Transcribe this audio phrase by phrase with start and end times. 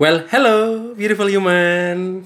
[0.00, 2.24] Well, hello, beautiful human.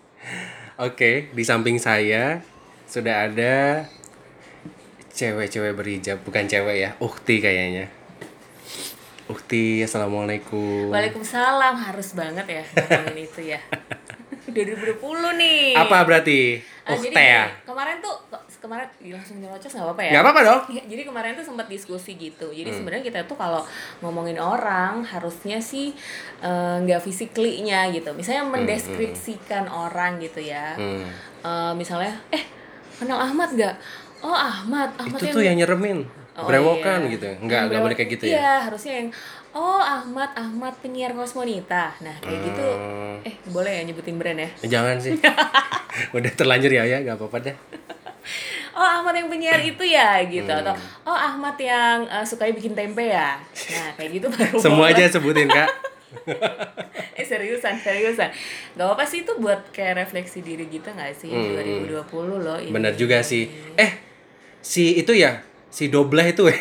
[0.88, 2.40] Oke, di samping saya
[2.88, 3.84] sudah ada
[5.12, 7.92] cewek-cewek berhijab, bukan cewek ya, ukti kayaknya.
[9.28, 10.88] Ukti, assalamualaikum.
[10.88, 13.60] Waalaikumsalam harus banget ya ngomongin itu ya.
[14.56, 14.96] 2020
[15.36, 15.76] nih.
[15.76, 16.64] Apa berarti?
[16.80, 17.44] Ukti jadi ya?
[17.68, 18.16] kemarin tuh
[18.66, 20.12] kemarin Ih, langsung nyerocos nggak apa-apa ya?
[20.12, 20.60] Gak apa-apa dong.
[20.68, 22.50] Ya, jadi kemarin tuh sempat diskusi gitu.
[22.50, 22.76] Jadi Hmm.
[22.76, 23.62] sebenarnya kita tuh kalau
[24.02, 25.94] ngomongin orang harusnya sih
[26.38, 28.10] eh, nggak physically-nya gitu.
[28.12, 30.74] Misalnya mendeskripsikan orang gitu ya.
[30.74, 31.06] Hmm.
[31.40, 32.42] Eh, misalnya, eh
[32.96, 33.78] kenal Ahmad gak?
[34.20, 36.02] Oh Ahmad, Ahmad Itu tuh yang nyeremin,
[36.36, 37.12] Oh, berewokan iya.
[37.16, 37.28] gitu.
[37.40, 38.32] Enggak, enggak Yang boleh kayak gitu ya.
[38.34, 39.08] Iya, harusnya yang
[39.52, 41.96] oh Ahmad, Ahmad penyiar Kosmonita.
[42.00, 42.66] Nah, kayak gitu.
[42.66, 43.16] Hmm.
[43.24, 44.50] Eh, boleh ya nyebutin brand ya?
[44.68, 45.16] Jangan sih.
[46.16, 47.56] Udah terlanjur ya, ya, nggak apa-apa deh.
[48.76, 50.60] Oh, Ahmad yang penyiar itu ya gitu Hmm.
[50.60, 53.40] atau oh Ahmad yang uh, suka bikin tempe ya.
[53.72, 55.70] Nah, kayak gitu baru Semua aja sebutin, Kak.
[57.18, 58.28] eh seriusan, seriusan.
[58.76, 61.32] Gak apa sih itu buat kayak refleksi diri gitu gak sih?
[61.32, 61.56] Hmm.
[61.56, 62.68] 2020 loh ini.
[62.70, 63.48] Bener juga sih.
[63.74, 63.96] Eh,
[64.60, 66.44] si itu ya, si Doble itu.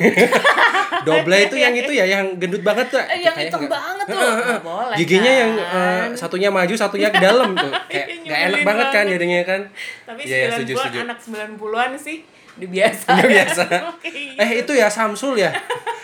[1.03, 3.01] Doble itu yang itu ya, yang gendut banget tuh.
[3.01, 4.17] Eh, yang hitam banget tuh.
[4.17, 4.95] Nggak boleh.
[4.95, 5.75] Giginya yang kan?
[5.75, 7.71] eh, satunya maju, satunya ke dalam tuh.
[7.91, 9.61] Kayak Iya, gak enak banget kan jadinya kan.
[10.03, 10.97] Tapi Iya, iya, 90-an setuju, setuju.
[11.03, 12.17] anak 90-an sih
[12.55, 13.07] udah biasa.
[13.11, 13.63] Nggak biasa.
[14.15, 14.41] Iya.
[14.41, 15.51] Eh, itu ya Samsul ya.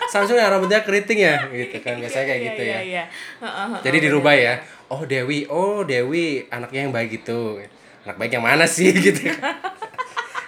[0.06, 1.96] Samsul yang rambutnya keriting ya, gitu kan.
[1.96, 2.80] Biasanya kayak Iya, gitu iya, ya.
[2.84, 3.04] Iya,
[3.80, 4.54] Jadi dirubah ya.
[4.86, 7.56] Oh Dewi, oh Dewi anaknya yang baik gitu.
[8.04, 9.24] Anak baik yang mana sih gitu.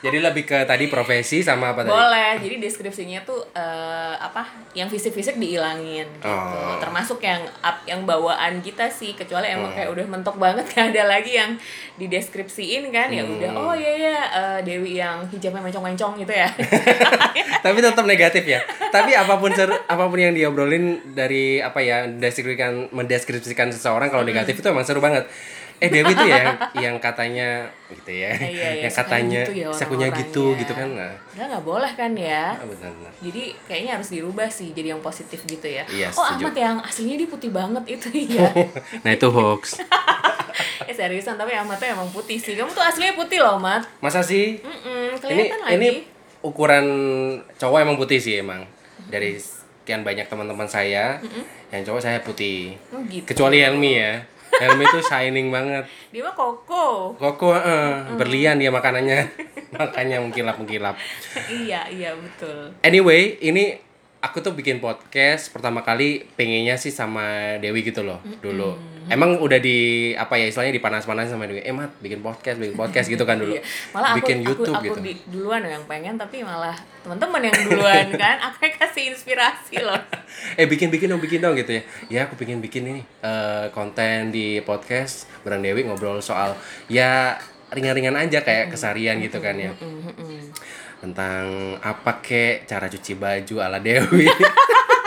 [0.04, 1.90] Jadi lebih ke tadi profesi sama apa tadi?
[1.90, 4.44] Boleh, jadi deskripsinya tuh eh, apa?
[4.76, 6.28] Yang fisik-fisik dihilangin gitu.
[6.28, 6.76] Oh.
[6.76, 11.08] Termasuk yang up, yang bawaan kita sih, kecuali emang kayak udah mentok banget gak ada
[11.08, 11.56] lagi yang
[11.96, 13.08] dideskripsiin kan.
[13.08, 13.60] Ya udah, Hmm.
[13.64, 16.48] oh iya iya eh, Dewi yang hijabnya mencong-mencong gitu ya.
[17.64, 18.60] Tapi tetap negatif ya.
[18.92, 24.20] Tapi apa pun seru, apa pun yang diobrolin dari apa ya mendeskripsikan mendeskripsikan seseorang kalau
[24.22, 25.24] negatif itu emang seru banget.
[25.76, 28.30] Eh Dewi tuh ya yang, katanya gitu ya.
[28.30, 30.88] Iya, iya, yang katanya gitu ya sakunya gitu gitu kan.
[30.88, 32.54] Nah, Udah nggak boleh kan ya.
[32.54, 33.12] ah, benar-benar.
[33.18, 35.82] Jadi kayaknya harus dirubah sih jadi yang positif gitu ya.
[35.86, 36.44] Iya, oh setuju.
[36.44, 38.48] Ahmad yang aslinya dia putih banget itu ya.
[39.04, 39.82] nah itu hoax.
[40.88, 42.54] eh seriusan tapi Ahmad tuh emang putih sih.
[42.54, 43.82] Kamu tuh aslinya putih loh, Mat.
[43.98, 44.58] Masa sih?
[44.58, 45.74] Mm-mm, ini kelihatan lagi.
[45.74, 45.88] ini
[46.40, 46.86] ukuran
[47.56, 48.62] cowok emang putih sih emang
[49.04, 51.16] dari sekian banyak teman-teman saya
[51.68, 53.24] yang cowok saya putih Oh, gitu.
[53.26, 54.20] kecuali Helmi ya
[54.62, 55.88] Helmi tuh shining banget.
[56.14, 57.16] Dia mah koko.
[57.18, 59.26] koko eh, berlian dia makanannya.
[59.74, 60.94] Makanya mengkilap mengkilap
[61.50, 62.70] iya, iya betul.
[62.86, 63.74] anyway ini
[64.22, 68.78] aku tuh bikin podcast pertama kali pengennya sih sama Dewi gitu loh dulu
[69.10, 73.06] emang udah di apa ya istilahnya dipanas-panas sama Dewi eh mat bikin podcast bikin podcast
[73.10, 73.58] gitu kan dulu.
[73.58, 73.62] Iya.
[73.92, 74.98] Malah aku, bikin aku, YouTube aku gitu.
[75.04, 80.00] di, duluan yang pengen tapi malah teman-teman yang duluan kan aku kasih inspirasi loh.
[80.60, 81.82] eh bikin bikin dong bikin dong gitu ya.
[82.08, 86.56] Ya aku pengen bikin ini eh, konten di podcast bareng Dewi ngobrol soal
[86.88, 87.36] ya
[87.74, 89.74] ringan-ringan aja kayak kesarian gitu kan ya.
[91.02, 94.24] Tentang apa kek cara cuci baju ala Dewi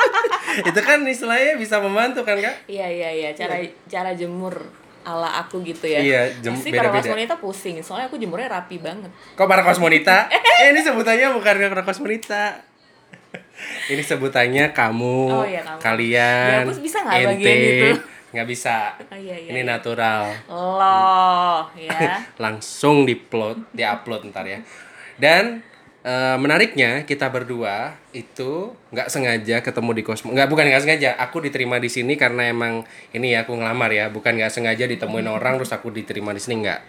[0.70, 4.56] itu kan istilahnya bisa membantu kan kak Iya iya iya cara cara jemur
[5.02, 5.98] ala aku gitu ya.
[5.98, 7.14] Iya, jem- Pasti para beda-beda.
[7.14, 9.08] wanita pusing soalnya aku jemurnya rapi banget.
[9.32, 10.28] kok para kosmonita
[10.62, 12.60] eh ini sebutannya bukan para kosmonita
[13.92, 15.80] ini sebutannya kamu, Oh, iya, kamu.
[15.80, 17.90] kalian Ya, bisa nggak ente bagian itu?
[18.28, 19.70] nggak bisa Oh, iya, iya, ini iya.
[19.70, 22.20] natural Loh, ya.
[22.36, 24.60] langsung diupload diupload ntar ya
[25.16, 25.64] dan
[26.08, 31.44] eh, menariknya kita berdua itu nggak sengaja ketemu di kosmo nggak bukan nggak sengaja aku
[31.44, 34.08] diterima di sini karena emang ini ya aku ngelamar ya.
[34.08, 36.82] Bukan nggak sengaja ditemuin orang terus aku diterima di sini nggak.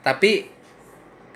[0.00, 0.48] Tapi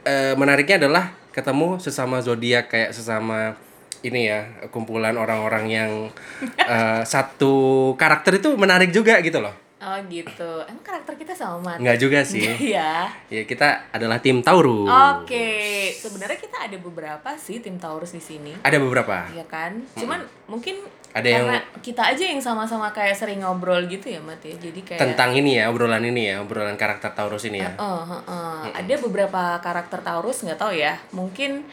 [0.09, 3.57] eh, menariknya adalah ketemu sesama zodiak kayak sesama
[4.03, 5.91] ini ya kumpulan orang-orang yang
[6.73, 10.63] eh, satu karakter itu menarik juga gitu loh Oh gitu.
[10.63, 13.11] Emang karakter kita sama nggak juga sih Iya.
[13.27, 15.51] ya kita adalah tim Taurus Oke,
[15.91, 18.55] sebenarnya kita ada beberapa sih tim Taurus di sini.
[18.63, 19.27] Ada beberapa.
[19.29, 19.83] Iya kan?
[19.93, 20.79] Cuman mungkin
[21.11, 24.55] Ada yang- karena kita aja yang sama-sama kayak sering ngobrol gitu ya, Mat ya.
[24.55, 27.69] Jadi kayak Tentang ini ya, obrolan ini ya, obrolan karakter Taurus ini ya.
[27.69, 28.63] Eh, eh, eh.
[28.73, 30.95] ada beberapa karakter Taurus nggak tahu ya.
[31.11, 31.67] Mungkin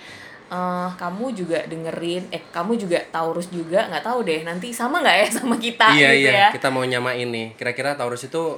[0.50, 4.42] eh, kamu juga dengerin, eh kamu juga Taurus juga nggak tahu deh.
[4.44, 6.50] Nanti sama nggak ya sama kita iya gitu iya, ya?
[6.54, 7.54] kita mau nyama ini.
[7.56, 8.58] Kira-kira Taurus itu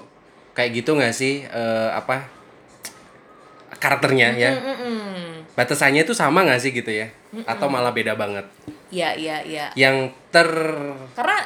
[0.55, 1.43] kayak gitu nggak sih?
[1.45, 2.27] Eh, apa
[3.81, 4.51] karakternya ya?
[4.53, 5.49] Mm-mm.
[5.57, 7.09] Batasannya itu sama nggak sih gitu ya?
[7.49, 8.45] Atau malah beda banget?
[8.93, 9.65] Iya iya iya.
[9.73, 10.47] Yang ter
[11.17, 11.39] Karena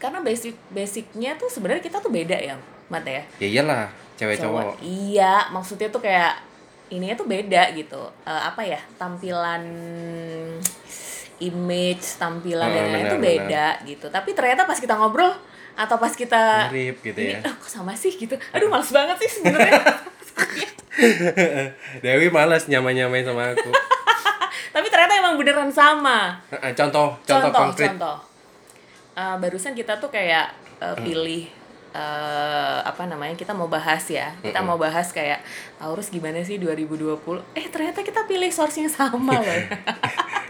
[0.00, 2.56] karena basic basicnya tuh sebenarnya kita tuh beda ya,
[2.88, 3.20] Mat ya.
[3.36, 3.84] ya iyalah,
[4.16, 4.80] cewek cowok.
[4.80, 6.40] Iya, maksudnya tuh kayak
[6.90, 8.02] ininya tuh beda gitu.
[8.26, 8.80] Eh, apa ya?
[8.98, 9.62] Tampilan
[11.40, 14.06] image, tampilan dan lain-lain benar, tuh beda gitu.
[14.12, 15.32] Tapi ternyata pas kita ngobrol
[15.80, 19.16] atau pas kita mirip gitu ini ya oh, kok sama sih gitu aduh males banget
[19.24, 19.80] sih sebenarnya
[22.04, 23.70] Dewi malas nyama-nyamain sama aku
[24.76, 28.16] tapi ternyata emang beneran sama Eh, contoh contoh, konkret contoh.
[29.16, 30.52] Eh, barusan kita tuh kayak
[30.84, 31.48] eh, pilih
[31.92, 34.30] eh, apa namanya kita mau bahas ya.
[34.38, 35.42] Kita mau bahas kayak
[35.76, 37.18] Taurus gimana sih 2020
[37.52, 39.60] eh ternyata kita pilih source yang sama loh.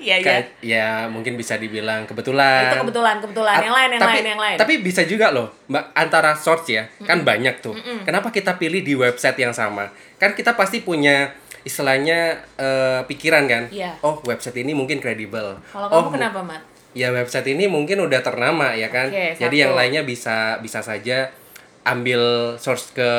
[0.01, 0.25] Iya iya.
[0.25, 2.73] Kayak- ya mungkin bisa dibilang kebetulan.
[2.73, 3.61] Itu kebetulan kebetulan.
[3.61, 4.57] Yang lain yang tapi, lain yang lain.
[4.57, 7.77] Tapi bisa juga loh, Mbak, antara source ya, kan banyak tuh.
[8.01, 9.93] Kenapa kita pilih di website yang sama?
[10.17, 13.69] Kan kita pasti punya istilahnya eh, pikiran kan.
[13.69, 14.01] Iya.
[14.01, 15.61] Oh, website ini mungkin kredibel.
[15.69, 19.07] kalau oh, kamu mu- kenapa mat Ya website ini mungkin udah ternama ya kan.
[19.07, 19.63] Oke, Jadi satu.
[19.63, 21.31] yang lainnya bisa bisa saja
[21.81, 23.11] ambil source ke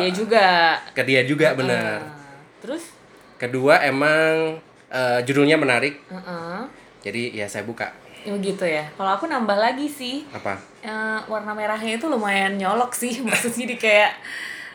[0.00, 0.46] dia juga
[0.90, 2.00] ke dia juga benar.
[2.00, 2.16] Ah,
[2.58, 2.96] terus
[3.36, 5.96] Kedua emang eh, judulnya menarik.
[6.08, 6.60] Heeh.
[7.00, 7.88] Jadi ya saya buka.
[8.20, 8.84] Ya gitu ya.
[8.92, 10.60] Kalau aku nambah lagi sih, Apa?
[10.84, 13.16] eh, warna merahnya itu lumayan nyolok sih.
[13.24, 14.12] Maksudnya di kayak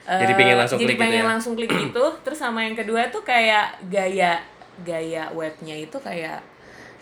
[0.10, 1.30] eh, Jadi pengen langsung jadi klik gitu pengen ya?
[1.30, 2.06] langsung klik gitu.
[2.26, 4.42] Terus sama yang kedua tuh kayak gaya
[4.82, 6.42] gaya webnya itu kayak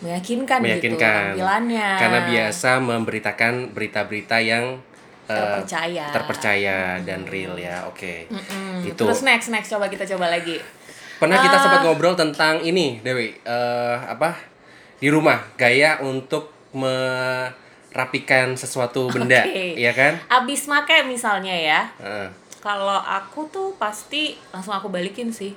[0.04, 1.90] meyakinkan, gitu meyakinkan tampilannya.
[1.98, 4.78] karena biasa memberitakan berita-berita yang
[5.24, 6.06] eh, Terpercaya.
[6.12, 10.60] terpercaya dan real ya oke Mm, itu Terus next next coba kita coba lagi.
[11.16, 11.62] pernah kita Ah.
[11.62, 14.36] sempat ngobrol tentang ini Dewi eh, apa
[14.98, 19.76] di rumah gaya untuk merapikan sesuatu benda Oke.
[19.78, 21.82] ya kan Abis make misalnya ya.
[21.98, 22.28] Eh,
[22.60, 25.52] Kalau aku tuh pasti langsung aku balikin sih.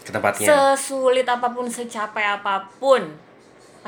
[0.00, 3.02] ke tempatnya Sesulit apa pun, secapek apa pun,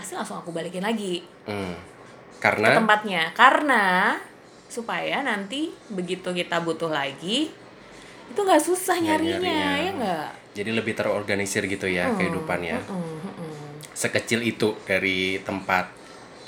[0.00, 1.76] pasti langsung aku balikin lagi Hmm.
[1.76, 3.23] ke karena tempatnya.
[3.37, 4.17] Karena
[4.64, 7.52] supaya nanti begitu kita butuh lagi,
[8.26, 9.76] itu nggak susah nyarinya, nyarinya.
[9.76, 10.29] ya nggak?
[10.50, 13.55] jadi lebih terorganisir gitu ya kehidupannya Mm, mm, mm.
[13.94, 15.87] sekecil itu dari tempat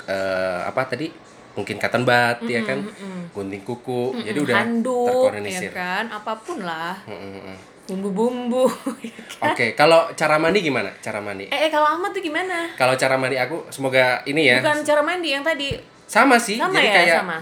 [0.03, 1.07] eh, apa tadi
[1.53, 2.83] mungkin cotton bud ya kan
[3.31, 6.05] gunting kuku jadi udah Handuk, ya terorganisir kan?
[6.09, 7.57] Apa pun lah, Mm, mm, mm.
[7.83, 8.63] Bumbu-bumbu.
[9.51, 10.89] oke kalau cara mandi gimana?
[11.03, 11.51] Cara mandi?
[11.51, 12.71] Eh, eh, kalau Ahmad tuh gimana?
[12.79, 14.63] kalau cara mandi aku semoga ini ya.
[14.63, 15.75] Bukan cara mandi yang tadi,
[16.07, 17.39] sama sih sama jadi ya, kayak sama.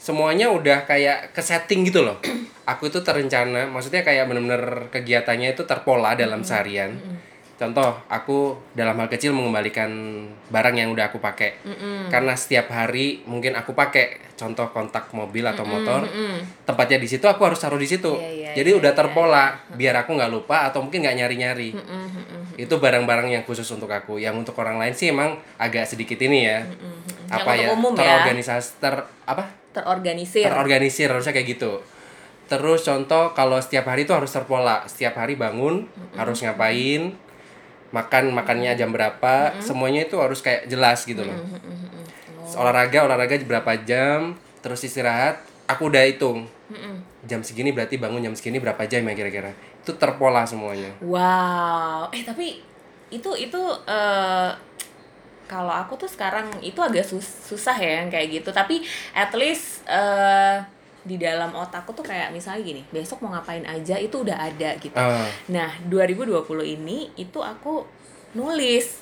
[0.00, 2.18] semuanya udah kayak ke setting gitu loh.
[2.66, 6.94] Aku itu terencana maksudnya kayak bener-bener kegiatannya itu terpola dalam seharian
[7.60, 9.92] contoh aku dalam hal kecil mengembalikan
[10.48, 11.60] barang yang udah aku pakai.
[12.08, 16.08] Karena setiap hari mungkin aku pakai contoh kontak mobil atau motor
[16.64, 18.16] tempatnya di situ aku harus taruh di situ.
[18.16, 21.76] Iya, iya, jadi udah terpola biar aku nggak lupa atau mungkin nggak nyari-nyari.
[22.56, 24.16] Itu barang-barang yang khusus untuk aku.
[24.16, 26.64] Yang untuk orang lain sih emang agak sedikit ini ya.
[27.28, 27.76] Apa Yang ya?
[27.76, 28.00] umum ya.
[28.00, 28.94] terorganisasi ter
[29.28, 29.44] apa?
[29.70, 30.48] Terorganisir.
[30.48, 31.84] terorganisir harusnya kayak gitu.
[32.50, 34.82] Terus contoh kalau setiap hari itu harus terpola.
[34.88, 35.86] Setiap hari bangun
[36.18, 37.14] harus ngapain
[37.90, 41.34] makan makannya jam berapa semuanya itu harus kayak jelas gitu loh.
[42.54, 46.46] Olahraga olahraga berapa jam terus istirahat aku udah hitung.
[47.26, 49.50] Jam segini berarti bangun jam segini berapa jam ya kira-kira?
[49.82, 50.90] Itu terpola semuanya.
[51.02, 52.62] Wow, eh tapi
[53.10, 53.60] itu itu
[53.90, 54.50] eh
[55.50, 58.54] kalau aku tuh sekarang itu agak sus- susah ya yang kayak gitu.
[58.54, 60.62] Tapi at least eh
[61.00, 64.92] di dalam otakku tuh kayak misalnya gini, besok mau ngapain aja itu udah ada gitu.
[64.92, 67.84] Ah, Nah, 2020 ini itu aku
[68.36, 69.00] nulis.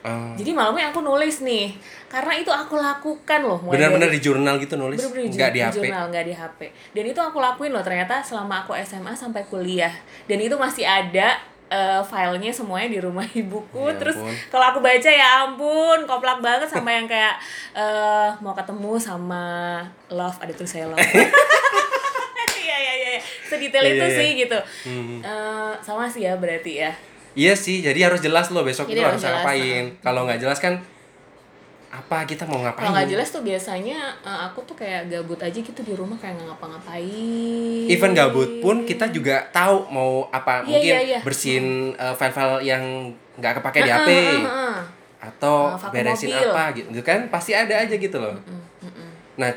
[0.00, 0.32] ah.
[0.38, 1.76] Jadi malamnya aku nulis nih.
[2.06, 3.58] Karena itu aku lakukan loh.
[3.66, 6.60] benar-benar di jurnal gitu nulis Bener-bener nggak di HP jurnal, nggak di HP.
[6.94, 9.92] Dan itu aku lakuin loh ternyata selama aku SMA sampai kuliah.
[10.30, 13.90] Dan itu masih ada eh, filenya semuanya di rumah ibuku.
[13.90, 14.16] Ya Terus
[14.48, 17.34] kalau aku baca ya ampun, koplak banget sama yang kayak
[17.72, 19.44] eh, mau ketemu sama
[20.08, 21.00] love ada tulisannya love.
[22.66, 23.10] Iya iya iya.
[23.46, 24.40] Sedetail Iya, itu iya, sih iya.
[24.42, 24.58] gitu.
[24.90, 25.18] Hmm.
[25.22, 26.90] Eh, sama sih ya berarti ya.
[27.36, 29.84] Iya sih, jadi harus jelas loh besok Jadi itu harus harus jelas, ngapain.
[30.02, 30.74] Kalau nggak jelas kan
[31.96, 32.84] apa kita mau ngapain?
[32.84, 36.36] Kalau nggak jelas tuh biasanya eh, aku tuh kayak gabut aja gitu di rumah kayak
[36.36, 37.88] nggak ngapa-ngapain.
[37.88, 41.20] Even gabut pun kita juga tahu mau apa Iya, mungkin iya, iya.
[41.24, 42.84] bersihin uh, file-file yang
[43.40, 44.08] nggak kepake di HP
[45.16, 46.52] atau Uh, beresin mobil.
[46.52, 48.36] apa gitu kan pasti ada aja gitu loh.
[49.40, 49.50] Nah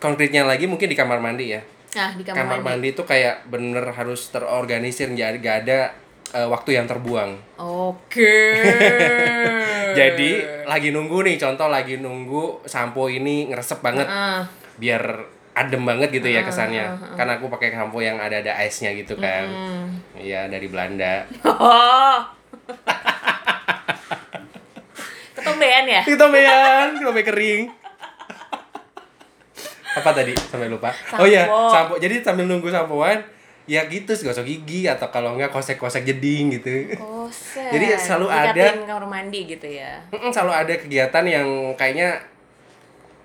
[0.00, 1.62] konkretnya lagi mungkin di kamar mandi ya.
[1.94, 5.94] Nah, di Kamar, mandi itu kayak bener harus terorganisir nggak ada
[6.34, 7.38] uh, waktu yang terbuang.
[7.62, 8.34] Oke.
[9.94, 10.30] Jadi
[10.66, 14.42] lagi nunggu nih contoh lagi nunggu sampo ini ngeresep banget Heeh.
[14.76, 15.02] biar
[15.54, 17.14] adem banget gitu ya kesannya.
[17.14, 19.46] Karena aku pakai sampo yang ada ada ice-nya gitu kan.
[20.18, 21.22] Iya dari Belanda.
[21.46, 22.18] Oh.
[25.34, 26.02] Ketombean ya?
[26.02, 27.62] Ketombean, ketombe kering.
[29.94, 30.34] Apa tadi?
[30.34, 30.90] Sampai lupa.
[31.14, 31.70] Oh iya, Sampo.
[31.70, 31.94] sampo.
[32.02, 33.22] Jadi sambil nunggu sampoan,
[33.64, 36.92] ya gitu gosok gigi atau kalau enggak kosek-kosek jeding gitu.
[36.94, 37.72] Kosek.
[37.72, 40.04] Jadi selalu ada- Dikatin kamar mandi gitu ya.
[40.12, 42.20] Selalu ada kegiatan yang kayaknya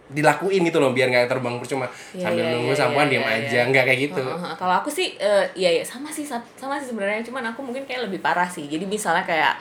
[0.10, 1.86] dilakuin gitu loh biar nggak terbang percuma
[2.18, 4.74] Iya, sambil iya, nunggu iya, sampoan iya, diem iya, aja nggak kayak gitu Heeh, Kalau
[4.76, 7.22] aku sih, eh, iya ya sama sih sa- sama sih sebenarnya.
[7.22, 8.66] Cuman aku mungkin kayak lebih parah sih.
[8.66, 9.54] Jadi misalnya kayak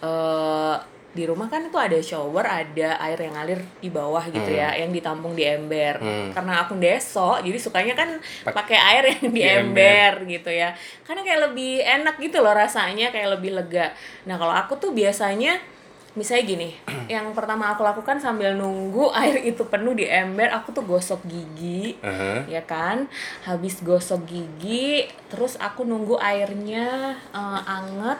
[0.00, 0.74] eh
[1.10, 4.94] di rumah kan itu ada shower, ada air yang ngalir di bawah gitu ya, yang
[4.94, 5.98] ditampung di ember.
[5.98, 6.30] Hmm.
[6.30, 10.70] Karena aku deso, jadi sukanya kan Pak- pakai air yang di di ember gitu ya.
[11.02, 13.90] Karena kayak lebih enak gitu loh rasanya, kayak lebih lega.
[14.30, 15.58] Nah kalau aku tuh biasanya
[16.14, 16.68] misalnya gini,
[17.18, 21.98] yang pertama aku lakukan sambil nunggu air itu penuh di ember, aku tuh gosok gigi
[22.06, 22.46] Aha.
[22.46, 23.10] ya kan
[23.46, 28.18] habis gosok gigi terus aku nunggu airnya eh, anget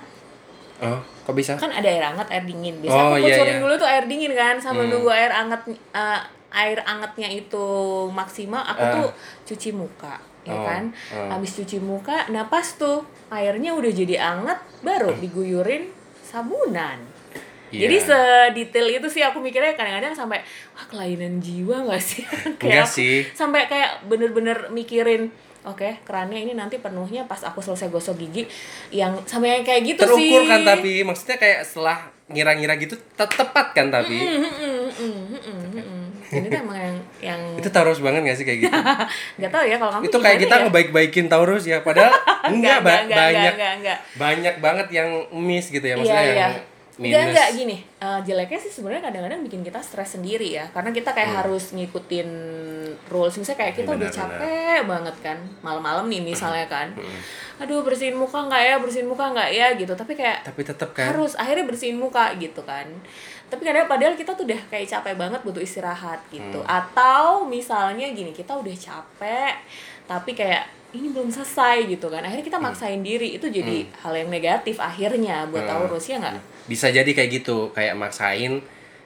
[0.80, 3.62] oh kok bisa kan ada air hangat air dingin biasa Oh, aku iya, kucurin iya.
[3.62, 4.92] dulu tuh air dingin kan sambil Hmm.
[4.92, 6.20] nunggu air anget eh,
[6.50, 7.66] air angetnya itu
[8.08, 8.92] maksimal aku Ah.
[8.96, 9.08] tuh
[9.46, 11.30] cuci muka ya Oh, kan ah.
[11.30, 15.20] habis cuci muka nah pas tuh airnya udah jadi anget baru Hmm.
[15.20, 16.98] diguyurin sabunan
[17.70, 17.86] Iya.
[17.86, 20.42] Jadi sedetail itu sih aku mikirnya kadang-kadang sampai
[20.74, 22.26] wah kelainan jiwa gak sih?
[22.58, 23.22] Enggak aku sih.
[23.30, 25.30] Sampai kayak bener-bener mikirin
[25.62, 28.48] Oke, kerannya ini nanti penuhnya pas aku selesai gosok gigi
[28.90, 30.32] yang sampai yang kayak gitu sih.
[30.32, 34.78] terukur kan tapi maksudnya kayak setelah ngira-ngira gitu te- tepat kan tapi Mm, mm, mm,
[34.96, 36.04] mm, mm, mm, mm.
[36.30, 38.78] Jadi tuh emang yang yang itu Taurus banget gak sih kayak gitu
[39.38, 40.62] nggak tahu ya kalau kamu itu kayak kita ya?
[40.64, 42.14] ngebaik-baikin Taurus ya padahal
[42.54, 43.98] enggak, ba- enggak, banyak enggak, enggak.
[44.14, 46.34] banyak banget yang miss gitu ya Iya, maksudnya iya.
[46.40, 46.54] yang
[47.00, 47.76] minus Enggak, enggak gini.
[47.80, 50.68] eh, jeleknya sih sebenarnya kadang-kadang bikin kita stres sendiri ya.
[50.68, 52.28] Karena kita kayak harus ngikutin
[53.08, 53.34] rules.
[53.34, 54.20] Misalnya kayak kita udah Hmm.
[54.20, 55.38] Benar, capek banget kan.
[55.60, 56.92] Malam-malam nih misalnya kan.
[56.92, 57.20] Hmm.
[57.58, 58.74] Aduh, bersihin muka nggak ya?
[58.76, 59.66] Bersihin muka nggak ya?
[59.74, 59.92] Gitu.
[59.92, 62.84] Tapi kayak tapi tetap kan harus akhirnya bersihin muka gitu kan.
[63.48, 66.60] Tapi kadang padahal kita tuh udah kayak capek banget butuh istirahat gitu.
[66.60, 66.68] Hmm.
[66.68, 69.54] Atau misalnya gini, kita udah capek
[70.04, 72.20] tapi kayak ini belum selesai gitu kan.
[72.20, 72.66] Akhirnya kita Hmm.
[72.66, 75.86] maksain diri itu jadi hal yang negatif akhirnya buat Hmm.
[75.86, 76.36] Taurus ya nggak?
[76.62, 78.62] bisa jadi kayak gitu kayak maksain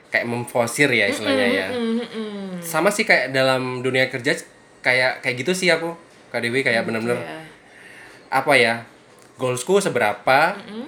[0.07, 2.61] kayak memfosir ya istilahnya ya Mm-mm.
[2.61, 4.37] sama sih kayak dalam dunia kerja
[4.79, 5.89] kayak kayak gitu sih aku
[6.29, 7.41] Kak Dewi kayak bener-bener Iya.
[8.29, 8.73] apa ya
[9.35, 10.85] goalsku seberapa Mm-mm.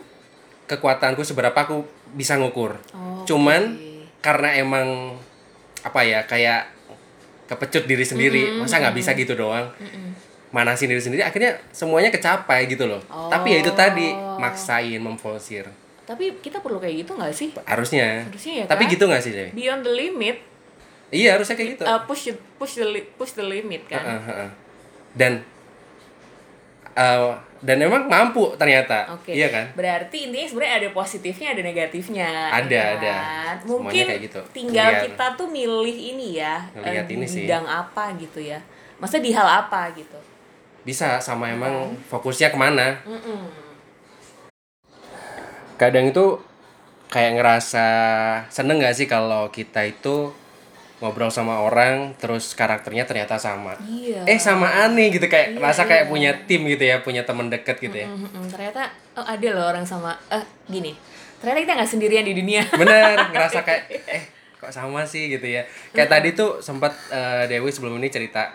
[0.66, 1.82] kekuatanku seberapa aku
[2.13, 4.22] bisa ngukur Oh, cuman oke.
[4.22, 5.18] karena emang
[5.82, 6.77] apa ya kayak
[7.48, 10.13] kepecut diri sendiri masa nggak bisa gitu doang manasin
[10.50, 13.27] diri sendiri akhirnya semuanya kecapai gitu loh Oh.
[13.27, 15.68] tapi ya itu tadi maksain memfosir
[16.01, 17.51] Tapi kita perlu kayak gitu nggak sih?
[17.62, 18.94] harusnya Harusnya ya tapi kan?
[18.96, 20.38] gitu nggak sih Dewi Beyond the limit,
[21.10, 24.00] iya harusnya kayak gitu uh, push the- push the push the limit kan.
[24.00, 24.50] Heeh, heeh.
[25.13, 25.32] dan
[26.94, 29.34] eh, dan emang mampu ternyata Oke.
[29.34, 32.30] iya kan Berarti intinya sebenarnya ada positifnya, ada negatifnya.
[32.54, 33.12] Ada, ya ada.
[33.12, 33.56] kan?
[33.58, 34.42] Semuanya Mungkin kayak gitu.
[34.54, 35.04] tinggal Lihat.
[35.04, 37.44] kita tuh milih ini ya, eh, di ini sih.
[37.44, 38.62] bidang apa gitu ya.
[38.96, 40.18] Maksudnya di hal apa gitu.
[40.88, 41.74] Bisa sama emang
[42.08, 43.03] fokusnya ke mana
[45.75, 46.39] kadang itu
[47.08, 47.88] kayak ngerasa
[48.48, 50.32] seneng gak sih kalau kita itu
[50.98, 54.25] ngobrol sama orang terus karakternya ternyata sama Iya.
[54.25, 56.12] eh sama aneh gitu kayak Iya, rasa kayak iya.
[56.12, 58.50] punya tim gitu ya punya teman deket gitu ya Mm-mm.
[58.50, 60.98] Ternyata oh, ada loh orang sama eh gini.
[61.38, 62.65] Ternyata kita nggak sendirian di dunia.
[62.74, 64.24] bener ngerasa kayak eh
[64.58, 65.62] kok sama sih gitu ya
[65.94, 68.50] kayak tadi tuh sempat eh, Dewi sebelum ini cerita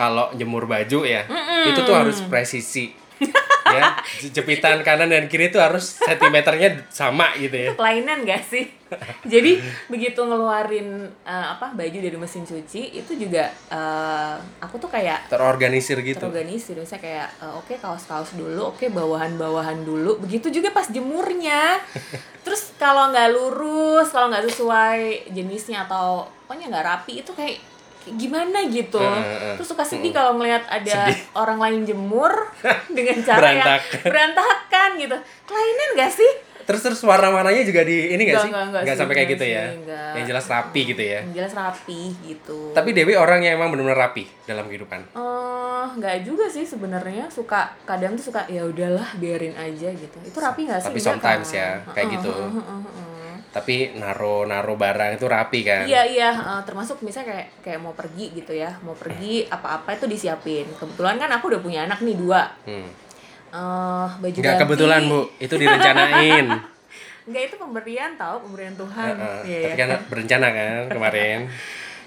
[0.00, 1.28] kalau jemur baju ya
[1.68, 2.96] itu tuh harus presisi
[3.70, 8.64] ya je- jepitan kanan dan kiri tuh harus sentimeternya sama gitu ya kelainan gak sih?
[9.32, 10.88] Jadi begitu ngeluarin
[11.22, 16.74] eh, apa baju dari mesin cuci itu juga eh, aku tuh kayak terorganisir gitu terorganisir
[16.74, 20.18] misalnya kayak eh, oke kaos-kaos dulu, oke bawahan-bawahan dulu.
[20.18, 21.78] Begitu juga pas jemurnya.
[22.44, 27.62] Terus kalau nggak lurus, kalau nggak sesuai jenisnya atau pokoknya nggak rapi itu kayak
[28.02, 28.96] gimana gitu.
[28.96, 29.54] Heeh, heeh.
[29.56, 31.16] Terus suka sedih kalau melihat ada Sedih.
[31.32, 32.32] orang lain jemur
[32.96, 33.68] dengan cara yang
[34.04, 34.90] Berantakan.
[34.96, 35.16] gitu.
[35.44, 36.32] Kelainan gak sih?
[36.60, 39.78] terus terus warna-warnanya juga di ini gak Enggak, sih sih, sampai kayak gitu ya sih,
[39.82, 40.12] enggak.
[40.14, 42.58] yang jelas rapi gitu ya Yang jelas rapi gitu.
[42.70, 47.74] tapi Dewi orang yang emang benar-benar rapi dalam kehidupan eh nggak juga sih sebenarnya suka
[47.82, 51.48] kadang tuh suka ya udahlah biarin aja gitu itu rapi nggak sih Tapi Enggak sometimes
[51.48, 51.58] kan?
[51.58, 52.30] ya, kayak Heeh, gitu.
[52.30, 53.09] heeh, heeh, heeh.
[53.50, 55.82] Tapi naro naro barang itu rapi kan?
[55.82, 60.06] Iya iya eh, termasuk misalnya kayak kayak mau pergi gitu ya mau pergi apa-apa itu
[60.06, 60.70] disiapin.
[60.70, 62.46] Kebetulan kan aku udah punya anak nih dua.
[62.64, 62.88] Hmm.
[63.50, 64.62] eh baju nggak ganti.
[64.62, 65.20] kebetulan bu.
[65.36, 66.46] Itu direncanain.
[67.20, 69.14] Nggak itu pemberian tau pemberian Tuhan.
[69.14, 69.86] Heeh, Iya, tapi iya.
[69.86, 71.38] kan berencana kan kemarin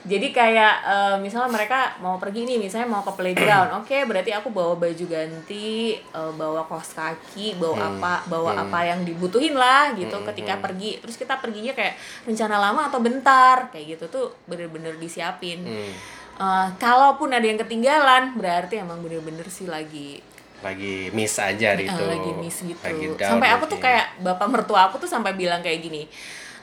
[0.04, 4.50] Jadi kayak eh, misalnya mereka mau pergi nih, misalnya mau ke playground, oke berarti aku
[4.50, 9.96] bawa baju ganti, eh, bawa kaos kaki, bawa Hmm, apa, bawa apa yang dibutuhin lah
[9.96, 11.00] gitu ketika pergi.
[11.00, 15.64] Terus kita perginya kayak rencana lama atau bentar, kayak gitu tuh bener-bener disiapin.
[15.64, 15.94] Hmm.
[16.34, 20.20] Eh, kalaupun ada yang ketinggalan, berarti emang bener-bener sih lagi
[20.60, 22.80] lagi miss aja gitu lagi miss gitu.
[22.80, 23.84] Lagi down Sampai aku tuh mungkin.
[23.84, 26.08] kayak bapak mertua aku tuh sampai bilang kayak gini.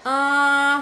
[0.01, 0.77] eh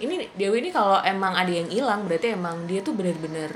[0.00, 3.52] ini Dewi ini kalau emang ada yang hilang berarti emang dia tuh bener-bener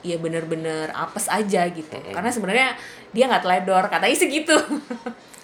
[0.00, 2.68] ya bener-bener apes aja gitu karena sebenarnya
[3.10, 4.54] dia nggak teledor katanya segitu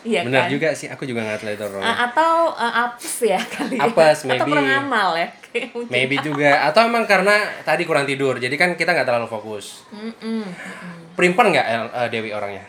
[0.02, 0.50] Iya Benar kan?
[0.50, 1.78] juga sih, aku juga nggak teledor.
[1.78, 3.86] A- atau uh, apes ya kali ya.
[3.86, 4.50] Apes, atau maybe.
[4.50, 5.28] kurang amal ya.
[5.94, 8.40] Maybe juga atau emang karena tadi kurang tidur.
[8.40, 9.86] Jadi kan kita nggak terlalu fokus.
[9.94, 10.42] Mm-mm.
[11.14, 12.66] Primpen nggak eh, Dewi orangnya?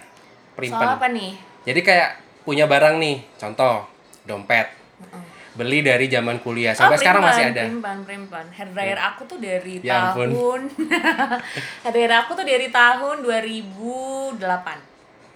[0.53, 0.77] Primpen.
[0.77, 1.33] soal apa nih
[1.65, 2.09] Jadi kayak
[2.45, 3.87] punya barang nih, contoh
[4.29, 4.69] dompet.
[5.53, 7.63] Beli dari zaman kuliah sampai Oh, sekarang primpan, masih ada.
[7.63, 8.45] Primpan, primpan.
[8.49, 10.29] Hair dryer aku tuh dari Ya ampun.
[10.31, 10.61] tahun
[11.83, 14.41] hair dryer aku tuh dari tahun 2008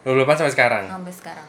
[0.04, 0.86] Lu lupa sampai sekarang.
[0.88, 1.48] sampai sekarang.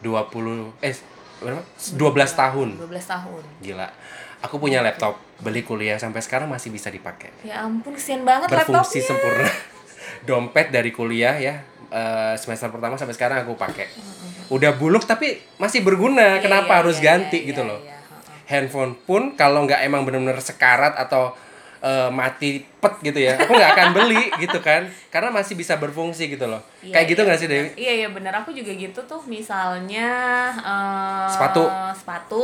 [0.00, 0.92] 20 eh
[1.38, 1.62] berapa?
[1.62, 1.96] 12
[2.34, 2.68] tahun.
[2.76, 3.42] 12 tahun.
[3.60, 3.88] Gila.
[4.40, 7.28] Aku punya laptop, beli kuliah sampai sekarang masih bisa dipakai.
[7.40, 9.04] Ya ampun, kesian banget Berfungsi laptopnya.
[9.06, 9.48] sempurna.
[10.26, 11.54] Dompet dari kuliah ya.
[11.88, 13.90] eh, semester pertama sampai sekarang aku pakai.
[14.48, 16.36] Udah buluk tapi masih berguna.
[16.36, 17.78] Iya, Kenapa iya, harus iya, ganti iya, gitu iya, loh.
[17.78, 17.99] iya, heeh.
[18.50, 21.30] Handphone pun kalau nggak emang bener-bener sekarat atau
[21.80, 26.28] eh, mati pet gitu ya, aku nggak akan beli gitu kan, karena masih bisa berfungsi
[26.28, 26.60] gitu loh.
[26.82, 27.68] Iya, Kayak gitu iya, nggak sih Dewi?
[27.78, 30.08] Iya iya bener aku juga gitu tuh misalnya
[30.60, 31.64] eh, Sepatu.
[31.96, 32.42] sepatu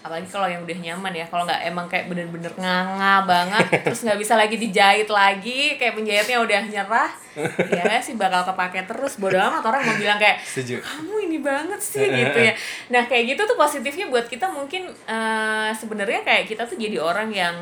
[0.00, 4.18] apalagi kalau yang udah nyaman ya kalau nggak emang kayak bener-bener nganga banget terus nggak
[4.20, 7.10] bisa lagi dijahit lagi kayak penjahitnya udah nyerah
[7.76, 9.14] ya sih bakal kepake terus.
[9.20, 10.82] Bodo amat orang mau bilang kayak Setuju.
[10.82, 12.02] kamu ini banget sih?
[12.02, 12.54] Gitu ya.
[12.90, 17.30] Nah kayak gitu tuh positifnya buat kita mungkin eh, sebenarnya kayak kita tuh jadi orang
[17.30, 17.54] yang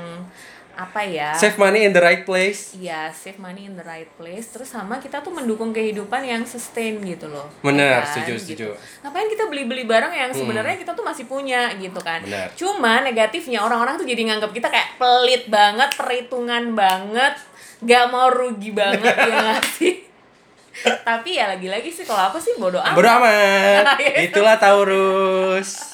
[0.78, 2.70] apa ya Save money in the right place.
[2.73, 4.47] Iya, save money in the right place.
[4.49, 7.50] Terus sama kita tuh mendukung kehidupan yang sustain gitu loh.
[7.58, 8.14] Bener, Ya kan?
[8.14, 8.42] setuju, Gitu.
[8.62, 8.68] setuju.
[9.02, 12.23] Ngapain kita beli-beli barang yang sebenarnya kita tuh masih punya gitu kan.
[12.23, 12.54] Bener.
[12.54, 17.35] Cuma negatifnya orang-orang tuh jadi nganggap kita kayak pelit banget, perhitungan banget,
[17.80, 20.06] gak mau rugi banget ya sih.
[20.78, 22.94] Tapi ya lagi-lagi sih kalau aku sih bodoh amat.
[22.94, 23.82] Bodo amat.
[23.99, 24.30] Iya.
[24.30, 25.88] Itulah Taurus.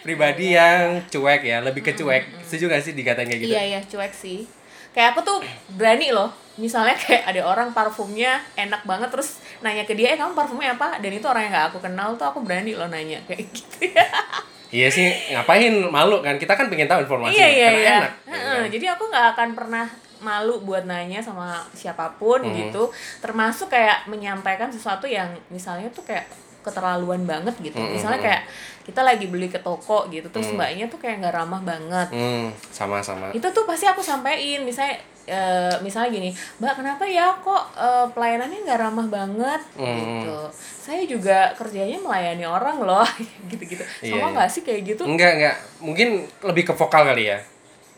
[0.00, 2.42] Pribadi yang cuek ya, lebih ke cuek.
[2.42, 3.52] Setuju gak sih dikatain kayak gitu?
[3.52, 4.44] Iya iya cuek sih.
[4.90, 5.38] Kayak aku tuh
[5.74, 6.30] berani loh.
[6.54, 11.02] Misalnya kayak ada orang parfumnya enak banget terus nanya ke dia, "Eh, kamu parfumnya apa?"
[11.02, 14.06] Dan itu orang yang gak aku kenal tuh aku berani loh nanya kayak gitu ya.
[14.70, 16.34] Iya sih, ngapain malu kan?
[16.34, 17.90] Kita kan pengen tahu informasi iya iya iya.
[18.02, 18.12] enak.
[18.26, 18.66] kan.
[18.66, 19.86] Jadi aku nggak akan pernah
[20.18, 22.54] malu buat nanya sama siapa pun Hmm.
[22.54, 22.90] gitu.
[23.20, 26.26] Termasuk kayak menyampaikan sesuatu yang misalnya tuh kayak
[26.64, 27.76] keterlaluan banget gitu.
[27.76, 28.42] Hmm, Misalnya kayak
[28.82, 32.08] kita lagi beli ke toko gitu, terus mbaknya tuh kayak nggak ramah banget.
[32.10, 33.28] Hmm, sama-sama.
[33.30, 38.60] itu tuh pasti aku sampein misalnya eh, misalnya gini mbak kenapa ya kok eh, pelayanannya
[38.60, 40.20] nggak ramah banget Hmm.
[40.20, 43.08] gitu saya juga kerjanya melayani orang loh
[43.48, 44.34] gitu-gitu Iya, sama iya.
[44.34, 45.56] nggak sih kayak gitu Enggak, enggak.
[45.80, 46.08] Mungkin
[46.42, 47.40] lebih ke vokal kali ya.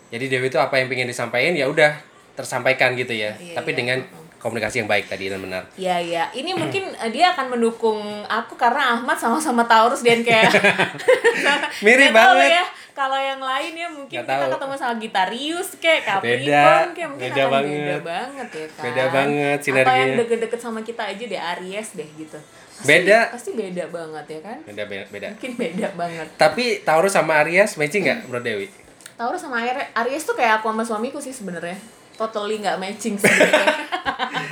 [0.06, 1.98] Jadi Dewi itu apa yang pengen disampaikan ya udah
[2.32, 3.34] tersampaikan gitu ya.
[3.34, 3.76] Iya, Tapi iya.
[3.76, 3.98] dengan
[4.46, 5.66] komunikasi yang baik tadi dan benar.
[5.74, 10.46] Iya iya, ini mungkin eh, dia akan mendukung aku karena Ahmad sama-sama Taurus dan kayak
[11.84, 12.50] Mirip banget.
[12.52, 12.64] ya.
[12.92, 14.48] Kalau yang lain ya mungkin kita tahu.
[14.48, 17.76] ketemu sama Gitarius kayak Capricorn Beda, kayak mungkin beda akan banget.
[17.76, 18.82] beda banget ya kan.
[18.82, 20.00] Beda banget Atau sinerginya.
[20.00, 22.38] yang deket-deket sama kita aja deh Aries deh gitu.
[22.40, 23.18] Pasti, Beda.
[23.28, 24.58] Pasti beda banget ya kan.
[24.64, 25.04] Beda beda.
[25.08, 25.28] beda.
[25.34, 26.26] Mungkin beda banget.
[26.36, 28.66] Tapi Taurus sama Aries matching nggak, Bro Dewi?
[29.14, 31.76] Taurus sama Aries, Aries tuh kayak aku sama suamiku sih sebenarnya.
[32.16, 33.76] Totally nggak matching sebenarnya.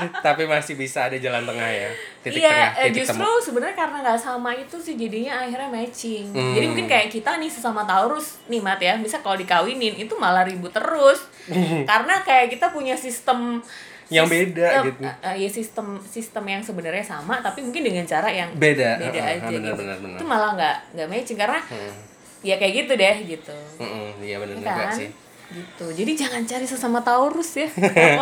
[0.26, 1.90] Tapi masih bisa ada jalan tengah ya.
[2.20, 6.26] Titik iya, tengah, eh, titik justru sebenarnya karena nggak sama itu sih jadinya akhirnya matching.
[6.28, 6.52] Hmm.
[6.52, 10.42] Jadi mungkin kayak kita nih sesama Taurus nih Mat ya, bisa kalau dikawinin itu malah
[10.42, 11.26] ribut terus.
[11.90, 13.61] karena kayak kita punya sistem
[14.07, 15.02] Yang beda sistem- gitu.
[15.02, 18.96] eh, eh, ya sistem sistem yang sebenarnya sama tapi mungkin dengan cara yang Beda.
[18.96, 19.80] beda Heeh, aja benar, gitu.
[19.80, 20.18] benar, benar.
[20.18, 21.94] Itu malah nggak nggak matching karena Hmm.
[22.40, 23.57] ya kayak gitu deh gitu.
[23.78, 24.92] Mm-mm, Iya benar Ya juga kan?
[24.94, 25.09] sih.
[25.46, 25.87] Gitu.
[25.94, 27.68] Jadi jangan cari sesama Taurus ya.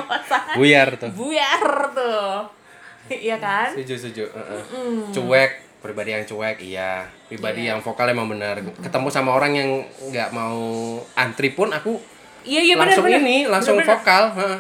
[0.59, 1.11] Buyar tuh.
[1.13, 2.35] buyar tuh.
[3.13, 3.75] Iya kan?
[3.75, 4.25] Setuju, setuju.
[4.31, 4.63] Heeh.
[5.11, 7.05] Cuek, pribadi yang cuek, iya.
[7.27, 7.75] Pribadi Iya.
[7.75, 8.57] yang vokal emang benar.
[8.79, 9.71] Ketemu sama orang yang
[10.03, 10.63] nggak mau
[11.13, 11.99] antri pun aku
[12.43, 13.29] Iya iya langsung benar-benar.
[13.29, 14.01] ini, langsung Benar-benar.
[14.01, 14.25] vokal.
[14.35, 14.59] heeh.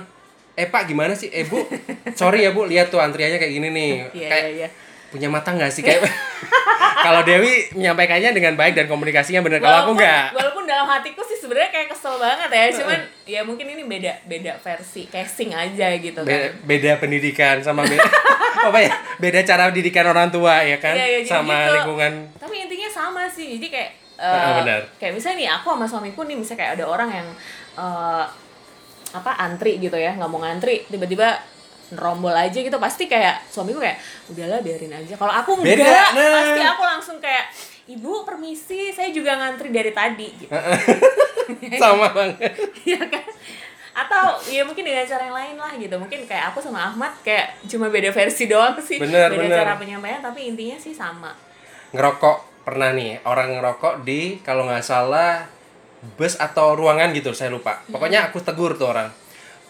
[0.55, 1.27] Eh Pak gimana sih?
[1.29, 1.65] Eh Bu,
[2.21, 3.93] sorry ya Bu, lihat tuh antriannya kayak gini nih.
[4.13, 4.69] Iya kayak iya iya.
[5.13, 6.01] Punya mata nggak sih kayak
[7.07, 11.37] kalau Dewi menyampaikannya dengan baik dan komunikasinya benar kalau aku nggak Walaupun dalam hatiku sih
[11.37, 16.25] sebenarnya kayak kesel banget ya, cuman ya mungkin ini beda beda versi casing aja gitu
[16.25, 16.51] beda, kan.
[16.65, 18.09] beda pendidikan sama beda
[18.73, 21.73] apa ya beda cara didikan orang tua ya kan iya, jadi sama gitu.
[21.77, 23.61] lingkungan Tapi intinya sama sih.
[23.61, 23.91] Jadi kayak
[24.23, 24.87] Ah, benar.
[25.03, 27.29] kayak misalnya nih aku sama suamiku nih misalnya kayak ada orang yang
[27.75, 28.25] eh,
[29.13, 31.43] apa antri gitu ya, nggak mau ngantri, tiba-tiba
[31.93, 34.01] nerombol aja gitu pasti kayak suamiku kayak
[34.33, 36.33] udahlah biarin aja kalau aku enggak Beda, nah.
[36.41, 37.53] pasti aku langsung kayak
[37.93, 40.53] ibu permisi saya juga ngantri dari tadi gitu
[41.83, 42.55] sama banget
[42.89, 43.27] Iya kan?
[43.93, 45.95] Atau ya mungkin dengan cara yang lain lah gitu.
[46.01, 48.97] Mungkin kayak aku sama Ahmad kayak cuma beda versi doang sih.
[48.97, 49.59] Bener, beda bener.
[49.61, 51.35] cara penyampaian tapi intinya sih sama.
[51.93, 55.45] ngerokok pernah nih orang ngerokok di kalau nggak salah
[56.17, 59.13] bus atau ruangan gitu saya lupa pokoknya aku tegur tuh orang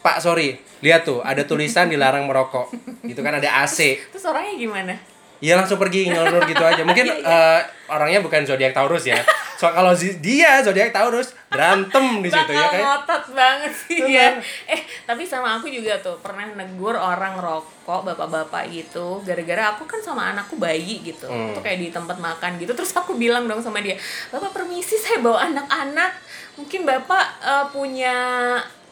[0.02, 2.74] Pak sorry lihat tuh ada tulisan dilarang merokok
[3.06, 4.94] gitu kan ada AC Terus orangnya gimana?
[5.42, 6.86] Iya langsung pergi ngelur gitu aja.
[6.86, 7.60] Mungkin eh,
[7.90, 9.18] orangnya bukan zodiak Taurus ya.
[9.58, 12.82] So kalau dia zodiak Taurus berantem di situ ya kayak.
[12.86, 14.38] ngotot banget sih ya.
[14.70, 19.18] Eh, tapi sama aku juga tuh pernah negur orang rokok bapak-bapak gitu.
[19.26, 21.26] Gara-gara aku kan sama anakku bayi gitu.
[21.26, 21.58] Hmm.
[21.58, 22.70] Tuh kayak di tempat makan gitu.
[22.78, 23.98] Terus aku bilang dong sama dia,
[24.30, 26.22] "Bapak permisi saya bawa anak-anak.
[26.54, 28.14] Mungkin Bapak eh, punya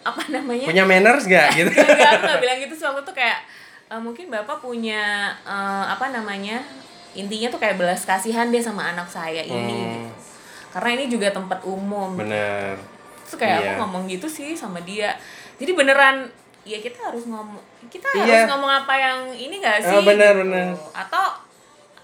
[0.01, 0.65] apa namanya?
[0.65, 1.69] Punya manners gak gitu?
[1.69, 3.39] Enggak, enggak, aku gak bilang gitu sih waktu tuh kayak
[3.87, 5.03] "Eh, mungkin bapak punya
[5.43, 6.63] eh, apa namanya
[7.13, 10.07] intinya tuh kayak belas kasihan deh sama anak saya ini Hmm.
[10.07, 10.11] gitu.
[10.71, 12.79] karena ini juga tempat umum Bener.
[13.21, 13.67] terus kayak Iya.
[13.67, 15.19] aku ngomong gitu sih sama dia
[15.57, 16.31] jadi beneran
[16.63, 17.59] ya kita harus ngomong
[17.89, 18.23] kita Iya.
[18.23, 20.47] harus ngomong apa yang ini gak sih Ah, benar, gitu.
[20.47, 20.67] benar.
[20.95, 21.25] atau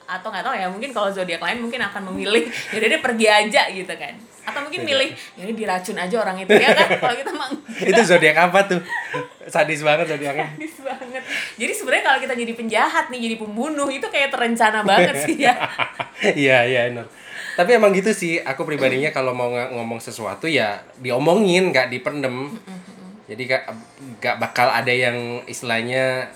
[0.06, 3.62] atau nggak tahu ya mungkin kalau zodiak lain mungkin akan memilih yaudah deh pergi aja
[3.68, 4.14] gitu kan
[4.46, 7.50] atau mungkin milih ya ini diracun aja orang itu ya kan kalau kita mah
[7.90, 8.78] Itu zodiak apa tuh?
[9.46, 10.54] Sadis banget zodiaknya.
[10.54, 11.22] sadis banget
[11.58, 15.54] jadi sebenarnya kalau kita jadi penjahat nih jadi pembunuh itu kayak terencana banget sih ya
[16.46, 17.06] Iya iya Nur.
[17.56, 18.36] Tapi emang gitu sih.
[18.40, 22.52] Aku pribadinya kalau mau ng- ngomong sesuatu ya diomongin, nggak dipendem.
[23.26, 23.62] Jadi gak,
[24.16, 26.30] gak bakal ada yang istilahnya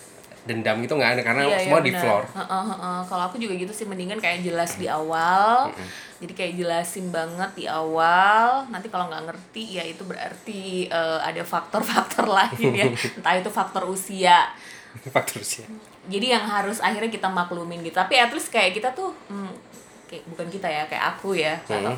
[0.50, 2.22] dendam gitu nggak ada karena Iya, semua iya, di floor.
[2.34, 2.98] Heeh, heeh.
[3.06, 5.70] Kalau aku juga gitu sih mendingan kayak jelas di awal.
[6.18, 8.66] Jadi kayak jelasin banget di awal.
[8.68, 12.86] Nanti kalau nggak ngerti ya itu berarti eh, ada faktor-faktor lain ya.
[13.22, 14.50] Entah itu faktor usia.
[15.14, 15.62] Faktor sih.
[16.10, 17.94] Jadi yang harus akhirnya kita maklumin gitu.
[17.94, 19.54] Tapi at least kayak kita tuh hmm,
[20.10, 21.54] kayak bukan kita ya, kayak aku ya.
[21.62, 21.94] Atau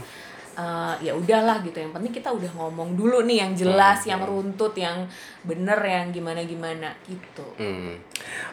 [0.56, 1.80] eh, ya udahlah gitu.
[1.80, 5.04] Yang penting kita udah ngomong dulu nih yang jelas, yang runtut, yang
[5.44, 7.46] bener, yang gimana-gimana gitu.
[7.56, 7.98] Hmm.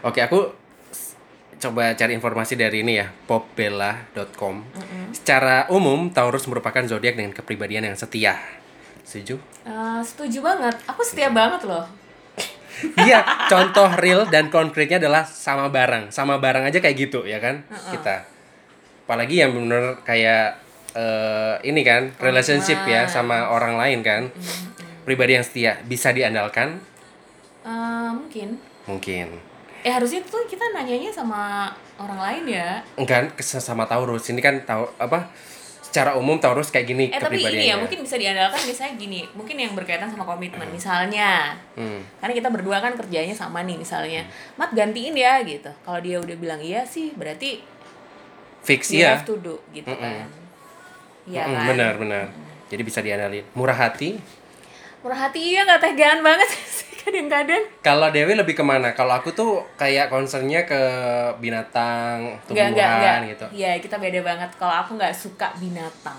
[0.03, 0.69] Oke, aku
[1.59, 4.63] coba cari informasi dari ini ya, popbella.com.
[5.11, 8.39] Secara umum, Taurus merupakan zodiak dengan kepribadian yang setia.
[9.03, 9.35] Setuju?
[9.67, 10.75] Eh, setuju banget.
[10.87, 11.85] Aku setia banget loh.
[12.79, 16.15] Iya, contoh real dan konkretnya adalah sama barang.
[16.15, 17.67] Sama barang aja kayak gitu, ya kan?
[17.67, 18.23] Kita.
[19.03, 24.21] Apalagi yang bener kayak eh, ini kan, relationship ya sama orang lain kan.
[25.05, 26.79] Pribadi yang setia bisa diandalkan?
[27.65, 28.57] Eh, mungkin.
[28.85, 29.27] Mungkin.
[29.79, 32.83] Eh harusnya tuh kita nanyanya sama orang lain ya.
[32.99, 34.27] Enggak, kes- sama Taurus.
[34.27, 35.31] Ini kan tahu apa?
[35.89, 39.57] Secara umum Taurus kayak gini Eh tapi ini ya mungkin bisa diandalkan misalnya gini, mungkin
[39.57, 41.57] yang berkaitan sama komitmen misalnya.
[41.73, 42.05] Hmm.
[42.21, 44.21] Karena kita berdua kan kerjanya sama nih misalnya.
[44.53, 45.71] Mat gantiin ya gitu.
[45.81, 47.65] Kalau dia udah bilang iya sih berarti
[48.61, 49.17] Fix ya.
[49.17, 50.29] have to do gitu kan.
[51.29, 51.65] Iya Mm, kan.
[51.69, 52.25] Benar, benar.
[52.67, 53.45] Jadi bisa diandalin.
[53.53, 54.17] Murah hati.
[54.99, 57.63] Murah hati iya nggak tegaan banget sih kadang-kadang.
[57.79, 58.91] Kalau Dewi lebih ke mana?
[58.91, 60.81] Kalau aku tuh kayak concernnya ke
[61.39, 63.17] binatang, tumbuhan enggak, enggak.
[63.29, 63.45] gitu.
[63.55, 64.49] Iya, kita beda banget.
[64.55, 66.17] Kalau aku nggak suka binatang.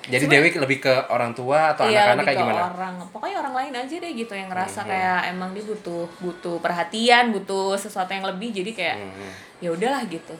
[0.00, 2.60] Jadi Dewi lebih ke orang tua atau Iya, anak-anak kayak ke gimana?
[2.66, 7.30] orang pokoknya orang lain aja deh gitu yang ngerasa kayak emang dia butuh butuh perhatian
[7.30, 9.30] butuh sesuatu yang lebih jadi kayak Hmm.
[9.60, 10.34] ya udahlah gitu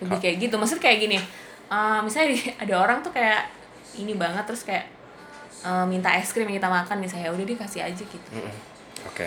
[0.00, 1.16] lebih kayak gitu maksud kayak gini
[1.68, 3.48] eh, misalnya di- ada orang tuh kayak
[3.94, 4.86] ini banget terus kayak
[5.60, 8.54] eh, minta es krim yang kita makan misalnya "Ya udah dia kasih aja gitu Mm-mm.
[9.06, 9.26] Oke.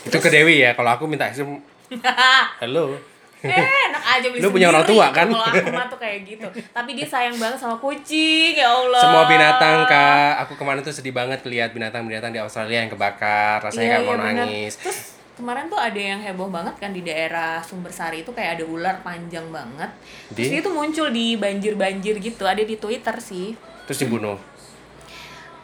[0.00, 0.72] Itu ke Dewi ya.
[0.72, 1.60] Kalau aku minta es krim,
[2.62, 2.96] halo.
[3.40, 3.56] eh
[3.88, 5.24] enak aja beli Lu punya orang tua, kan?
[5.26, 9.24] kalau aku mah tuh kayak gitu tapi dia sayang banget sama kucing ya Allah Semua
[9.26, 10.32] binatang kak.
[10.44, 13.60] Aku kemarin tuh sedih banget lihat binatang-binatang di Australia yang kebakar.
[13.60, 14.76] Rasanya kayak mau iya, nangis.
[14.76, 14.98] Terus
[15.40, 19.48] kemarin tuh ada yang heboh banget kan di daerah Sumbersari itu kayak ada ular panjang
[19.48, 19.88] banget.
[20.30, 20.52] Terus Di?
[20.52, 23.56] dia tuh muncul di banjir-banjir gitu, ada di Twitter sih.
[23.84, 24.36] Terus dibunuh.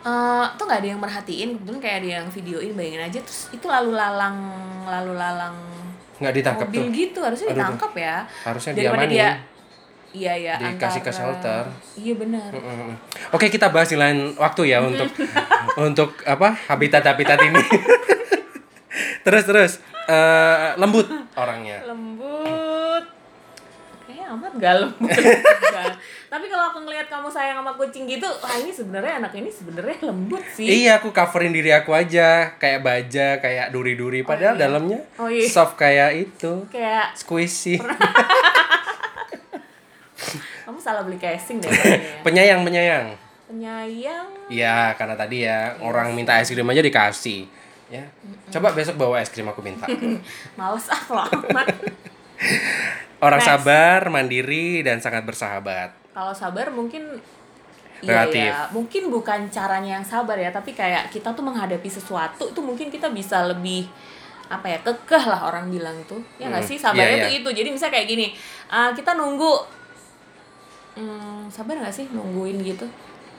[0.02, 3.66] Eh tuh nggak ada yang merhatiin, kebetulan kayak ada yang videoin bayangin aja terus itu
[3.66, 4.38] lalu lalang
[4.84, 5.56] lalu lalang
[6.16, 6.92] Nggak ditangkap mobil tuh.
[6.94, 8.16] gitu harusnya Aduh, ditangkap ya.
[8.42, 9.12] Harusnya Daripada diamanin.
[9.12, 9.30] dia
[10.16, 11.62] Iya ya, Dikasih ke antara- shelter.
[11.94, 12.48] Iya benar.
[12.48, 12.88] Mm-mm.
[13.30, 15.10] Oke kita bahas di lain waktu ya untuk
[15.76, 17.60] untuk apa habitat habitat ini.
[19.26, 19.72] terus terus
[20.06, 21.82] eh, lembut orangnya.
[21.82, 23.02] lembut
[24.06, 25.10] kayaknya amat gak lembut
[26.32, 29.98] tapi kalau aku ngelihat kamu sayang sama kucing gitu wah ini sebenarnya anak ini sebenarnya
[30.06, 34.62] lembut sih Iya aku coverin diri aku aja kayak baja kayak duri-duri padahal iya.
[34.62, 35.50] dalamnya Oh, iya.
[35.50, 37.82] soft kayak itu kayak squishy.
[40.66, 41.98] kamu salah beli casing deh kayaknya.
[42.26, 43.06] penyayang penyayang.
[43.46, 47.46] penyayang Iya karena tadi ya orang minta es krim aja dikasih.
[47.86, 48.02] Ya
[48.50, 49.86] coba besok bawa es krim aku minta.
[50.58, 51.62] males ah lama
[53.16, 53.48] Orang Next.
[53.48, 55.90] sabar, mandiri dan sangat bersahabat.
[56.12, 57.20] kalau sabar mungkin
[57.98, 58.44] Relatif.
[58.44, 58.68] Iya, ya.
[58.70, 63.08] mungkin bukan caranya yang sabar ya, tapi kayak kita tuh menghadapi sesuatu tuh mungkin kita
[63.08, 63.88] bisa lebih
[64.46, 67.40] apa ya kekeh lah orang bilang tuh ya nggak Hmm, sih sabarnya iya, tuh iya.
[67.40, 68.26] itu jadi misalnya kayak gini
[68.68, 69.52] ah, kita nunggu
[70.94, 72.86] hmm, sabar nggak sih nungguin gitu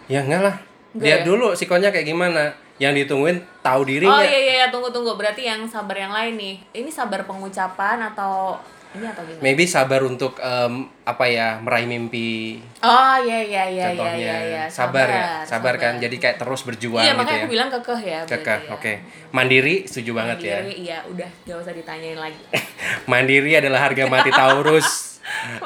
[0.08, 0.56] Ya enggak lah.
[0.96, 1.28] Lihat ya?
[1.28, 2.48] dulu sikonya kayak gimana.
[2.78, 6.38] Yang ditungguin tahu diri Oh iya iya iya, tunggu tunggu berarti yang sabar yang lain
[6.38, 6.56] nih.
[6.78, 8.62] Ini sabar pengucapan atau
[8.96, 9.44] ini atau gimana?
[9.44, 12.62] Maybe sabar untuk em, apa ya meraih mimpi.
[12.82, 14.64] Oh iya iya iya iya Contohnya iya iya.
[14.70, 15.98] sabar, ya, sabar kan.
[16.00, 17.44] Jadi kayak terus berjuang Iya gitu makanya ya.
[17.44, 18.20] aku bilang kekeh ya.
[18.26, 18.74] Kekeh, ya.
[18.74, 18.94] oke.
[19.34, 20.58] Mandiri setuju banget ya.
[20.62, 22.42] Mandiri, Iya udah gak usah ditanyain lagi.
[23.12, 24.88] Mandiri adalah harga mati Taurus.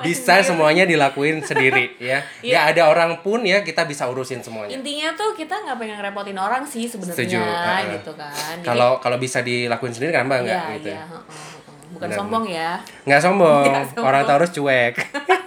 [0.01, 2.23] Bisa semuanya dilakuin sendiri ya.
[2.41, 2.57] Iya.
[2.57, 4.73] Nggak ada orang pun ya kita bisa urusin semuanya.
[4.73, 7.93] Intinya tuh kita nggak pengen ngerepotin orang sih sebenarnya uh-uh.
[8.01, 8.55] gitu kan.
[8.65, 10.89] Kalau kalau bisa dilakuin sendiri kan bang nggak gitu.
[10.89, 10.97] iya.
[10.97, 11.05] ya?
[11.05, 11.61] heeh, heeh.
[11.91, 12.71] Bukan Benar, sombong ya.
[13.05, 13.63] Nggak sombong.
[13.67, 14.05] Nggak sombong.
[14.07, 14.93] Orang Taurus cuek.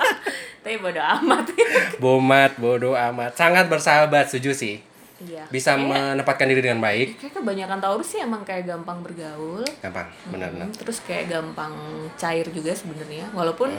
[0.64, 1.44] Tapi bodo amat.
[2.02, 3.36] Bomat, bodoh amat.
[3.36, 4.93] Sangat bersahabat, setuju sih.
[5.24, 5.44] Iya.
[5.48, 7.16] Bisa Kayak- menempatkan diri dengan baik.
[7.16, 9.64] Kayak kebanyakan Taurus sih emang kayak gampang bergaul.
[9.80, 10.68] Gampang, benar-benar.
[10.68, 11.72] Hmm, terus kayak gampang
[12.14, 13.72] cair juga sebenarnya walaupun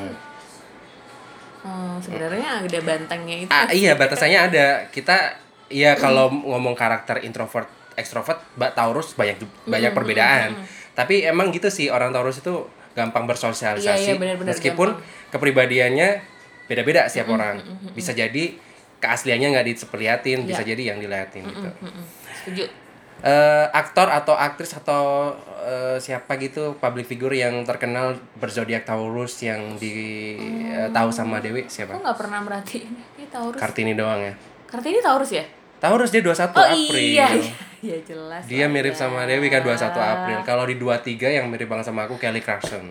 [1.66, 4.68] hmm, sebenarnya ada bantengnya itu Ah, iya batasannya ada.
[4.90, 5.38] Kita
[5.70, 10.66] ya kalau ngomong karakter introvert, extrovert, Mbak Taurus banyak banyak perbedaan.
[10.96, 13.84] Tapi emang gitu sih orang Taurus itu gampang bersosialisasi.
[13.84, 14.96] Iya, iya, benar-benar meskipun
[15.30, 16.10] kepribadiannya
[16.66, 17.60] beda-beda setiap orang.
[17.92, 18.56] Bisa jadi
[18.98, 21.70] keasliannya nggak diperlihatin, bisa jadi yang dilihatin gitu.
[21.82, 22.04] Mm-mm.
[22.44, 22.66] setuju
[23.26, 25.34] Eh, aktor atau aktris atau
[25.66, 30.36] eh, siapa gitu public figure yang terkenal berzodiak Taurus yang di
[30.70, 31.96] eh, tahu sama Dewi aku siapa?
[31.96, 34.34] nggak pernah merhatiin ini Taurus Kartini doang ya.
[34.70, 35.42] Kartini Taurus ya
[35.80, 37.02] Taurus dia 21 oh April.
[37.02, 39.08] iya iya iya jelas Dia mirip ya.
[39.08, 40.40] sama Dewi kan 21 April.
[40.44, 42.84] Kalau di 23 yang mirip banget sama aku Kelly Clarkson.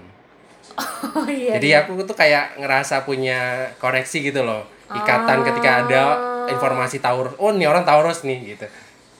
[1.15, 4.67] oh iya Jadi aku tuh kayak ngerasa punya koneksi gitu loh.
[4.87, 6.03] Ikatan ketika ada
[6.47, 7.33] informasi Taurus.
[7.37, 8.67] Oh, nih orang Taurus nih gitu.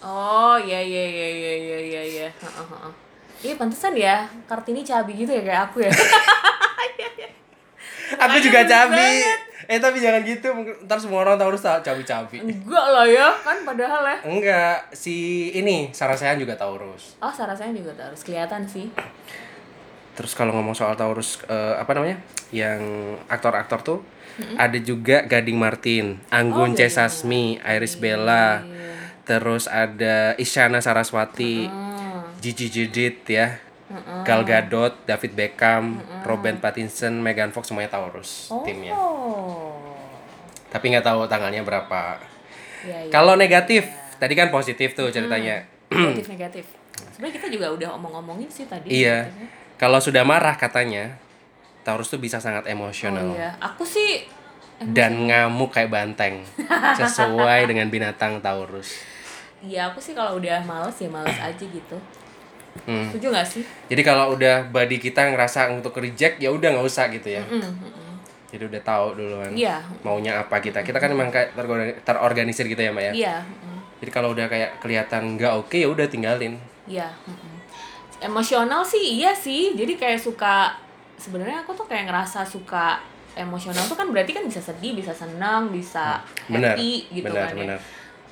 [0.01, 2.93] oh iya iya iya iya iya iya iya Heeh, heeh.
[3.43, 5.91] Iya pantesan ya Kartini cabi gitu ya kayak aku ya
[8.21, 9.25] Aku juga cabi.
[9.65, 10.53] Eh tapi jangan gitu,
[10.85, 12.37] ntar semua orang Taurus tak cabi-cabi.
[12.39, 15.17] enggak lah ya kan padahal ya Enggak, si
[15.51, 17.17] ini Sarah Sehan juga Taurus.
[17.19, 18.93] oh Sarasanya juga Taurus kelihatan sih
[20.15, 22.23] Terus kalau ngomong soal Taurus eh, apa namanya?
[22.51, 22.83] Yang
[23.27, 23.99] aktor-aktor tuh
[24.55, 26.87] ada juga Gading Martin, Anggun Oh, C.
[26.87, 28.63] Gading Sasmi, Iris Bella.
[29.23, 32.23] Terus ada Isyana Saraswati, Hmm.
[32.39, 33.59] Gigi Judith ya.
[34.23, 38.91] Gal Gadot, David Beckham, Robert Pattinson, Megan Fox semuanya Taurus oh timnya.
[40.69, 42.19] Tapi nggak tahu tanggalnya berapa.
[42.83, 45.63] iya iya Kalau negatif, tadi kan positif tuh ceritanya.
[45.87, 46.65] negatif negatif
[47.15, 49.31] sebenarnya kita juga udah omong-omongin sih tadi Iya.
[49.31, 49.49] negatifnya.
[49.75, 51.19] Kalau sudah marah katanya,
[51.83, 54.25] Taurus tuh bisa sangat oh emosional iya aku sih
[54.81, 56.41] dan ngamuk kayak banteng,
[56.97, 59.05] sesuai dengan binatang Taurus.
[59.61, 61.97] iya aku sih kalau udah males ya males aja gitu
[62.85, 63.07] Hmm.
[63.07, 67.07] setuju gak sih Jadi kalau udah body kita ngerasa untuk reject ya udah nggak usah
[67.07, 67.41] gitu ya.
[67.41, 68.13] Mm, mm.
[68.51, 70.83] Jadi udah tahu duluan iya maunya apa kita.
[70.83, 73.13] Kita kan emang kayak terorga- terorganisir gitu ya, Mbak ya.
[73.15, 76.59] iya mm, Jadi kalau udah kayak kelihatan nggak oke ya udah tinggalin.
[76.85, 77.54] iya mm, mm.
[78.25, 80.73] Emosional sih iya sih jadi kayak suka
[81.21, 82.99] sebenarnya aku tuh kayak ngerasa suka
[83.37, 86.75] emosional tuh kan berarti kan bisa sedih bisa senang bisa Benar.
[86.75, 87.81] happy gitu benar, kan ya benar.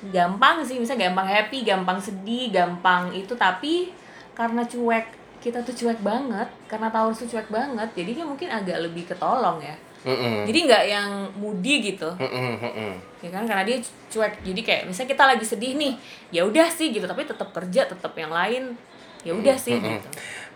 [0.09, 3.93] gampang sih misalnya gampang happy gampang sedih gampang itu tapi
[4.33, 5.05] karena cuek
[5.43, 9.75] kita tuh cuek banget karena Taurus tuh cuek banget jadinya mungkin agak lebih ketolong ya
[10.03, 10.43] Mm-mm.
[10.43, 12.93] jadi nggak yang moody gitu Mm-mm, mm-mm.
[13.23, 13.79] ya kan karena dia
[14.11, 15.93] cuek jadi kayak misalnya kita lagi sedih nih
[16.31, 18.75] ya udah sih gitu tapi tetap kerja tetap yang lain
[19.23, 19.99] ya udah sih Mm-mm.
[19.99, 20.09] gitu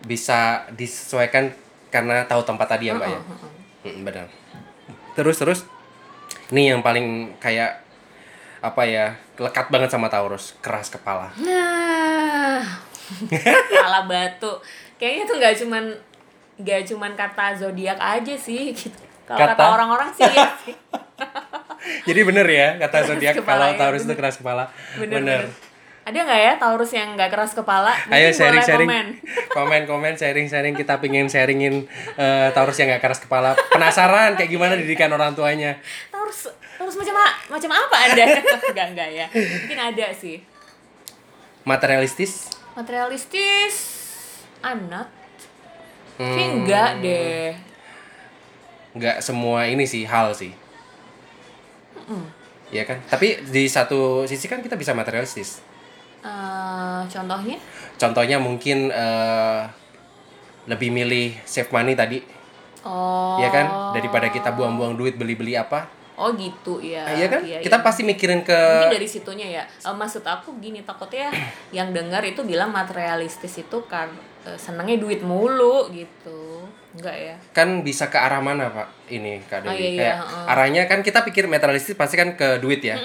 [0.05, 1.49] Bisa disesuaikan
[1.89, 3.21] karena tahu tempat tadi ya, Mbak ya.
[3.87, 4.27] Mm, benar.
[5.17, 5.59] Terus terus
[6.51, 7.87] ini yang paling kayak
[8.57, 12.65] apa ya lekat banget sama Taurus keras kepala nah
[13.69, 14.59] kepala batu
[14.97, 15.83] kayaknya tuh nggak cuman
[16.57, 18.97] nggak cuman kata zodiak aja sih gitu
[19.29, 20.75] kalau kata orang-orang sih ya sih
[22.09, 24.17] jadi bener ya kata zodiak kepala kalau ya, Taurus itu bener.
[24.17, 24.63] keras kepala
[24.97, 25.41] bener, bener.
[26.07, 27.91] Ada nggak ya Taurus yang nggak keras kepala?
[28.07, 29.07] Ayo Mungkin sharing boleh sharing komen.
[29.59, 30.71] komen komen sharing sharing.
[30.71, 31.83] Kita pengen sharingin
[32.15, 33.59] eh, Taurus yang gak keras kepala.
[33.67, 35.75] Penasaran kayak gimana didikan orang tuanya.
[36.07, 36.47] Taurus
[36.79, 37.11] Taurus macam
[37.51, 38.23] macam apa anda?
[38.71, 39.25] Enggak enggak ya.
[39.35, 40.39] Mungkin ada sih.
[41.67, 42.55] Materialistis?
[42.79, 43.75] Materialistis?
[44.63, 45.11] Anak
[46.17, 46.33] Hmm.
[46.33, 47.53] Enggak deh.
[48.97, 50.49] Nggak semua ini sih hal sih.
[52.73, 53.03] Ya kan?
[53.05, 55.61] Tapi di satu sisi kan kita bisa materialistis
[56.25, 57.57] Eh, contohnya?
[57.97, 59.61] Contohnya mungkin eh,
[60.67, 62.19] lebih milih save money tadi.
[62.83, 63.37] Oh.
[63.39, 63.95] Ya kan?
[63.95, 65.97] Daripada kita buang-buang duit beli-beli apa.
[66.17, 67.45] Oh gitu ya iya kan?
[67.45, 67.85] Iya, kita iya.
[67.85, 69.63] pasti mikirin ke mungkin dari situnya ya.
[69.69, 71.29] Eh, maksud aku gini takutnya
[71.77, 74.09] yang dengar itu bilang materialistis itu kan
[74.49, 76.65] eh, senengnya duit mulu gitu.
[76.97, 77.35] Enggak ya?
[77.53, 79.69] Kan bisa ke arah mana pak ini kak Dewi?
[79.69, 80.45] Oh, iya, iya, kayak heeh.
[80.49, 82.97] arahnya kan kita pikir materialistis pasti kan ke duit ya.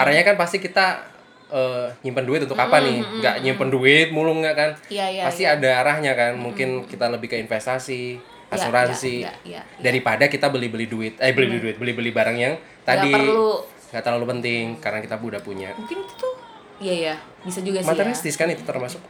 [0.00, 1.13] Arahnya kan pasti kita
[1.52, 3.00] eh, nyimpen duit untuk apa nih?
[3.00, 4.70] nggak nyimpen duit mulu nggak kan?
[4.88, 6.36] Iya, iya, pasti ada arahnya kan?
[6.38, 11.34] Mungkin kita lebih ke investasi Iya, asuransi iya, iya, daripada kita beli beli duit eh
[11.34, 12.54] beli beli duit beli beli barang yang
[12.86, 15.70] tadi nggak terlalu penting karena kita udah punya.
[15.74, 16.34] Mungkin itu tuh
[16.78, 17.94] iya ya bisa juga sih ya.
[17.94, 19.02] Materialistis kan itu termasuk.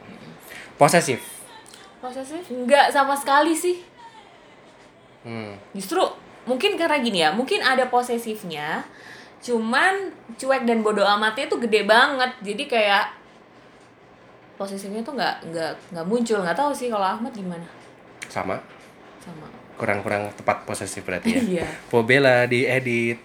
[0.77, 1.21] Posesif.
[2.01, 2.41] Posesif?
[2.49, 3.77] Enggak sama sekali sih.
[5.25, 5.57] Hmm.
[5.73, 6.05] justru
[6.45, 8.85] mungkin karena gini ya mungkin ada posesifnya
[9.45, 10.09] cuman
[10.41, 12.33] cuek dan bodoh amatnya tuh gede banget.
[12.41, 13.13] Jadi kayak
[14.57, 16.41] posesifnya tuh nggak nggak nggak muncul.
[16.41, 17.65] Nggak tahu sih kalau Ahmad gimana.
[18.25, 18.57] Sama.
[19.21, 19.45] Sama.
[19.77, 21.41] Kurang-kurang tepat posesif berarti ya.
[21.61, 21.67] Iya.
[21.93, 23.21] Pobela diedit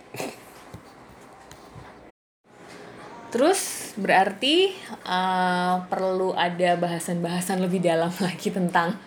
[3.30, 3.60] terus
[3.94, 4.74] berarti
[5.06, 8.98] eh, perlu ada bahasan-bahasan lebih dalam lagi tentang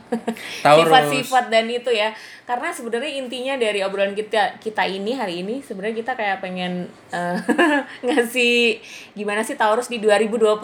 [0.62, 5.96] sifat-sifat dan itu ya karena sebenarnya intinya dari obrolan kita kita ini hari ini sebenarnya
[5.96, 7.38] kita kayak pengen eh,
[8.08, 8.80] ngasih
[9.14, 10.60] gimana sih Taurus di 2020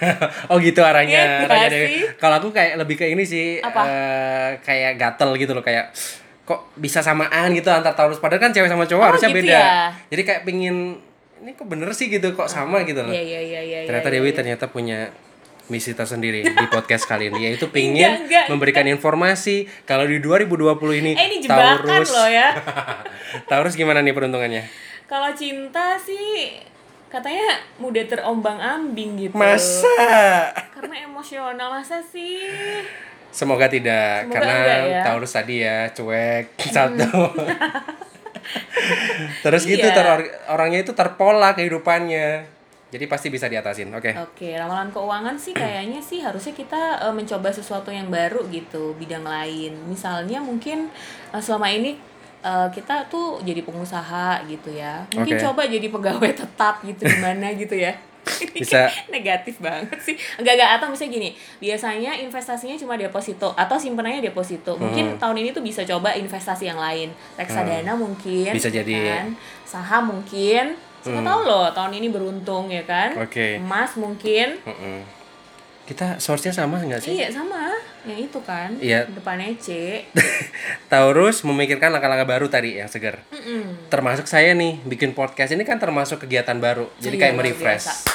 [0.50, 2.04] oh gitu arahnya sih?
[2.16, 3.82] Kalau aku kayak lebih ke ini sih Apa?
[3.84, 5.92] eh, kayak gatel gitu loh kayak
[6.44, 9.56] kok bisa samaan gitu antar Taurus padahal kan cewek sama cowok Oh, harusnya gitu beda.
[9.56, 9.68] ya?
[10.12, 11.00] Jadi kayak pingin
[11.44, 13.12] ini kok bener sih gitu kok sama gitu loh.
[13.12, 13.78] Iya iya iya iya.
[13.84, 14.36] ternyata iya, Dewi iya.
[14.40, 15.12] ternyata punya
[15.68, 18.46] misi tersendiri di podcast kali ini yaitu pingin Enggak, enggak.
[18.52, 22.48] memberikan informasi kalau di 2020 ini Eh ini jebakan Taurus loh ya.
[23.52, 24.64] Taurus gimana nih peruntungannya?
[25.04, 26.56] Kalau cinta sih
[27.12, 29.36] katanya mudah terombang-ambing gitu.
[29.36, 30.00] Masa?
[30.72, 32.40] Karena emosional masa sih?
[33.28, 35.02] Semoga tidak Semoga karena enggak ya.
[35.04, 37.04] Taurus tadi ya cuek satu.
[39.42, 39.94] Terus gitu Iya.
[39.94, 42.52] ter- orangnya itu terpola kehidupannya.
[42.88, 43.90] Jadi pasti bisa diatasin.
[43.90, 44.14] Oke.
[44.14, 49.26] Oke, ramalan keuangan sih kayaknya sih harusnya kita eh, mencoba sesuatu yang baru gitu, bidang
[49.26, 49.74] lain.
[49.90, 50.86] Misalnya mungkin
[51.34, 51.98] eh, selama ini
[52.40, 55.02] eh, kita tuh jadi pengusaha gitu ya.
[55.10, 55.42] Mungkin Oke.
[55.42, 57.98] coba jadi pegawai tetap gitu gimana gitu ya.
[58.56, 58.88] Bisa.
[59.12, 60.16] negatif banget sih.
[60.40, 64.76] Enggak enggak atau misalnya gini, biasanya investasinya cuma deposito atau simpenannya deposito.
[64.80, 67.12] Mungkin tahun ini tuh bisa coba investasi yang lain.
[67.36, 68.50] Reksadana mungkin.
[68.50, 68.94] Bisa ya jadi.
[69.12, 69.26] kan?
[69.64, 70.74] Saham mungkin.
[71.04, 73.12] Siapa tahu loh tahun ini beruntung ya kan?
[73.20, 73.60] Oke.
[73.60, 74.56] Emas mungkin.
[74.64, 75.23] Mm-mm.
[75.84, 77.12] Kita source-nya sama nggak sih?
[77.12, 77.68] Iya sama,
[78.08, 78.72] yang itu kan.
[78.80, 79.04] Iya.
[79.04, 80.00] Depannya C.
[80.90, 83.20] Taurus memikirkan langkah-langkah baru tadi yang segar.
[83.28, 83.92] Mm-mm.
[83.92, 86.88] Termasuk saya nih bikin podcast ini kan termasuk kegiatan baru.
[86.96, 88.08] Jadi Iya, kayak merefresh.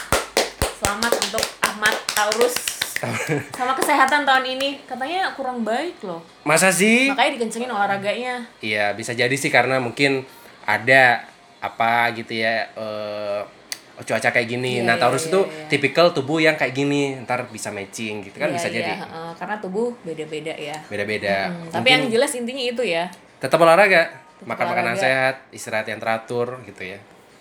[0.82, 2.58] Selamat untuk Ahmad Taurus.
[3.58, 6.26] Sama kesehatan tahun ini katanya kurang baik loh.
[6.42, 7.14] Masa sih?
[7.14, 8.50] Makanya dikencengin olahraganya.
[8.66, 10.26] Iya, bisa jadi sih karena mungkin
[10.66, 11.22] ada
[11.62, 13.59] apa gitu ya eh
[14.04, 14.80] cuaca kayak gini.
[14.80, 15.68] Iya, nah, Taurus iya, itu iya.
[15.68, 18.94] tipikal tubuh yang kayak gini, ntar bisa matching gitu kan Iya, bisa iya, jadi.
[19.04, 20.78] heeh, karena tubuh beda-beda ya.
[20.88, 21.52] Beda-beda.
[21.52, 23.12] Hmm, tapi yang jelas intinya itu ya.
[23.40, 27.00] tetap olahraga, makan makanan sehat, istirahat yang teratur gitu ya.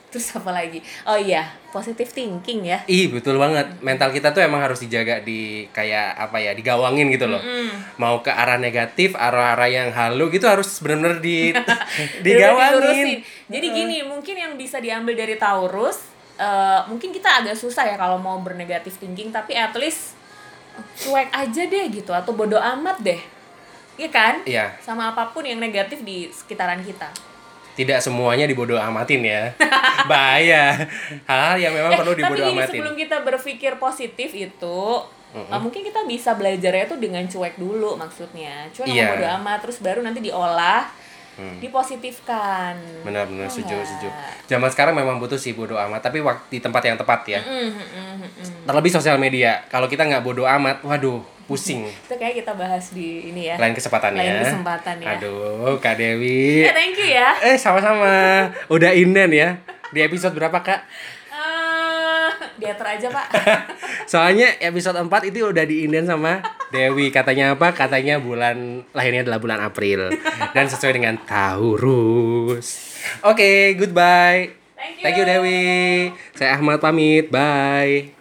[0.09, 0.81] Terus apa lagi?
[1.05, 2.81] Oh iya, positive thinking ya.
[2.89, 3.77] Ih, betul banget.
[3.85, 7.43] Mental kita tuh emang harus dijaga di kayak apa ya, digawangin gitu loh.
[8.01, 11.53] Mau ke arah negatif, arah-arah yang halu gitu harus benar-benar di
[12.25, 13.21] digawangin.
[13.53, 16.01] Jadi gini, mungkin yang bisa diambil dari Taurus,
[16.39, 20.15] eh, mungkin kita agak susah ya kalau mau bernegatif thinking, tapi at least
[20.97, 23.21] cuek aja deh gitu atau bodoh amat deh.
[23.97, 24.35] Iya kan?
[24.45, 27.11] Iya, Sama apa pun yang negatif di sekitaran kita.
[27.75, 29.55] tidak semuanya dibodoh amatin ya.
[30.11, 30.75] Bahaya.
[31.25, 32.71] Hal-hal yang memang perlu Eh, tapi gini, amatin.
[32.73, 34.79] sebelum kita berpikir positif itu,
[35.31, 38.67] eh, mungkin kita bisa belajarnya tuh dengan cuek dulu maksudnya.
[38.73, 40.91] Cuek sama bodoh amat, terus baru nanti diolah,
[41.59, 42.75] dipositifkan.
[43.03, 43.87] Benar-benar Iya setuju, nggak?
[43.87, 44.09] setuju.
[44.47, 47.41] Zaman sekarang memang butuh sih bodoh amat, tapi waktu di tempat yang tepat ya.
[47.41, 48.65] Mm, mm, mm.
[48.65, 49.63] Terlebih sosial media.
[49.67, 51.87] Kalau kita nggak bodoh amat, waduh, pusing.
[52.05, 53.57] Itu kayak kita bahas di ini ya.
[53.57, 54.43] Lain kesempatan Lain ya.
[54.45, 55.07] kesempatan ya.
[55.17, 56.67] Aduh, Kak Dewi.
[56.67, 57.35] Ya, thank you ya.
[57.41, 58.49] Eh, sama-sama.
[58.69, 59.59] Udah inden ya.
[59.89, 60.85] Di episode berapa, Kak?
[62.59, 63.27] Diatur aja, Pak.
[64.13, 66.43] Soalnya episode 4 itu udah diinden sama
[66.75, 67.15] Dewi.
[67.15, 67.71] Katanya apa?
[67.71, 70.11] Katanya bulan lahirnya adalah bulan April.
[70.53, 72.99] Dan sesuai dengan Taurus.
[73.23, 74.53] Oke, goodbye.
[74.75, 75.03] Thank you.
[75.07, 75.63] Thank you Dewi.
[76.35, 77.31] Saya Ahmad pamit.
[77.31, 78.18] Bye.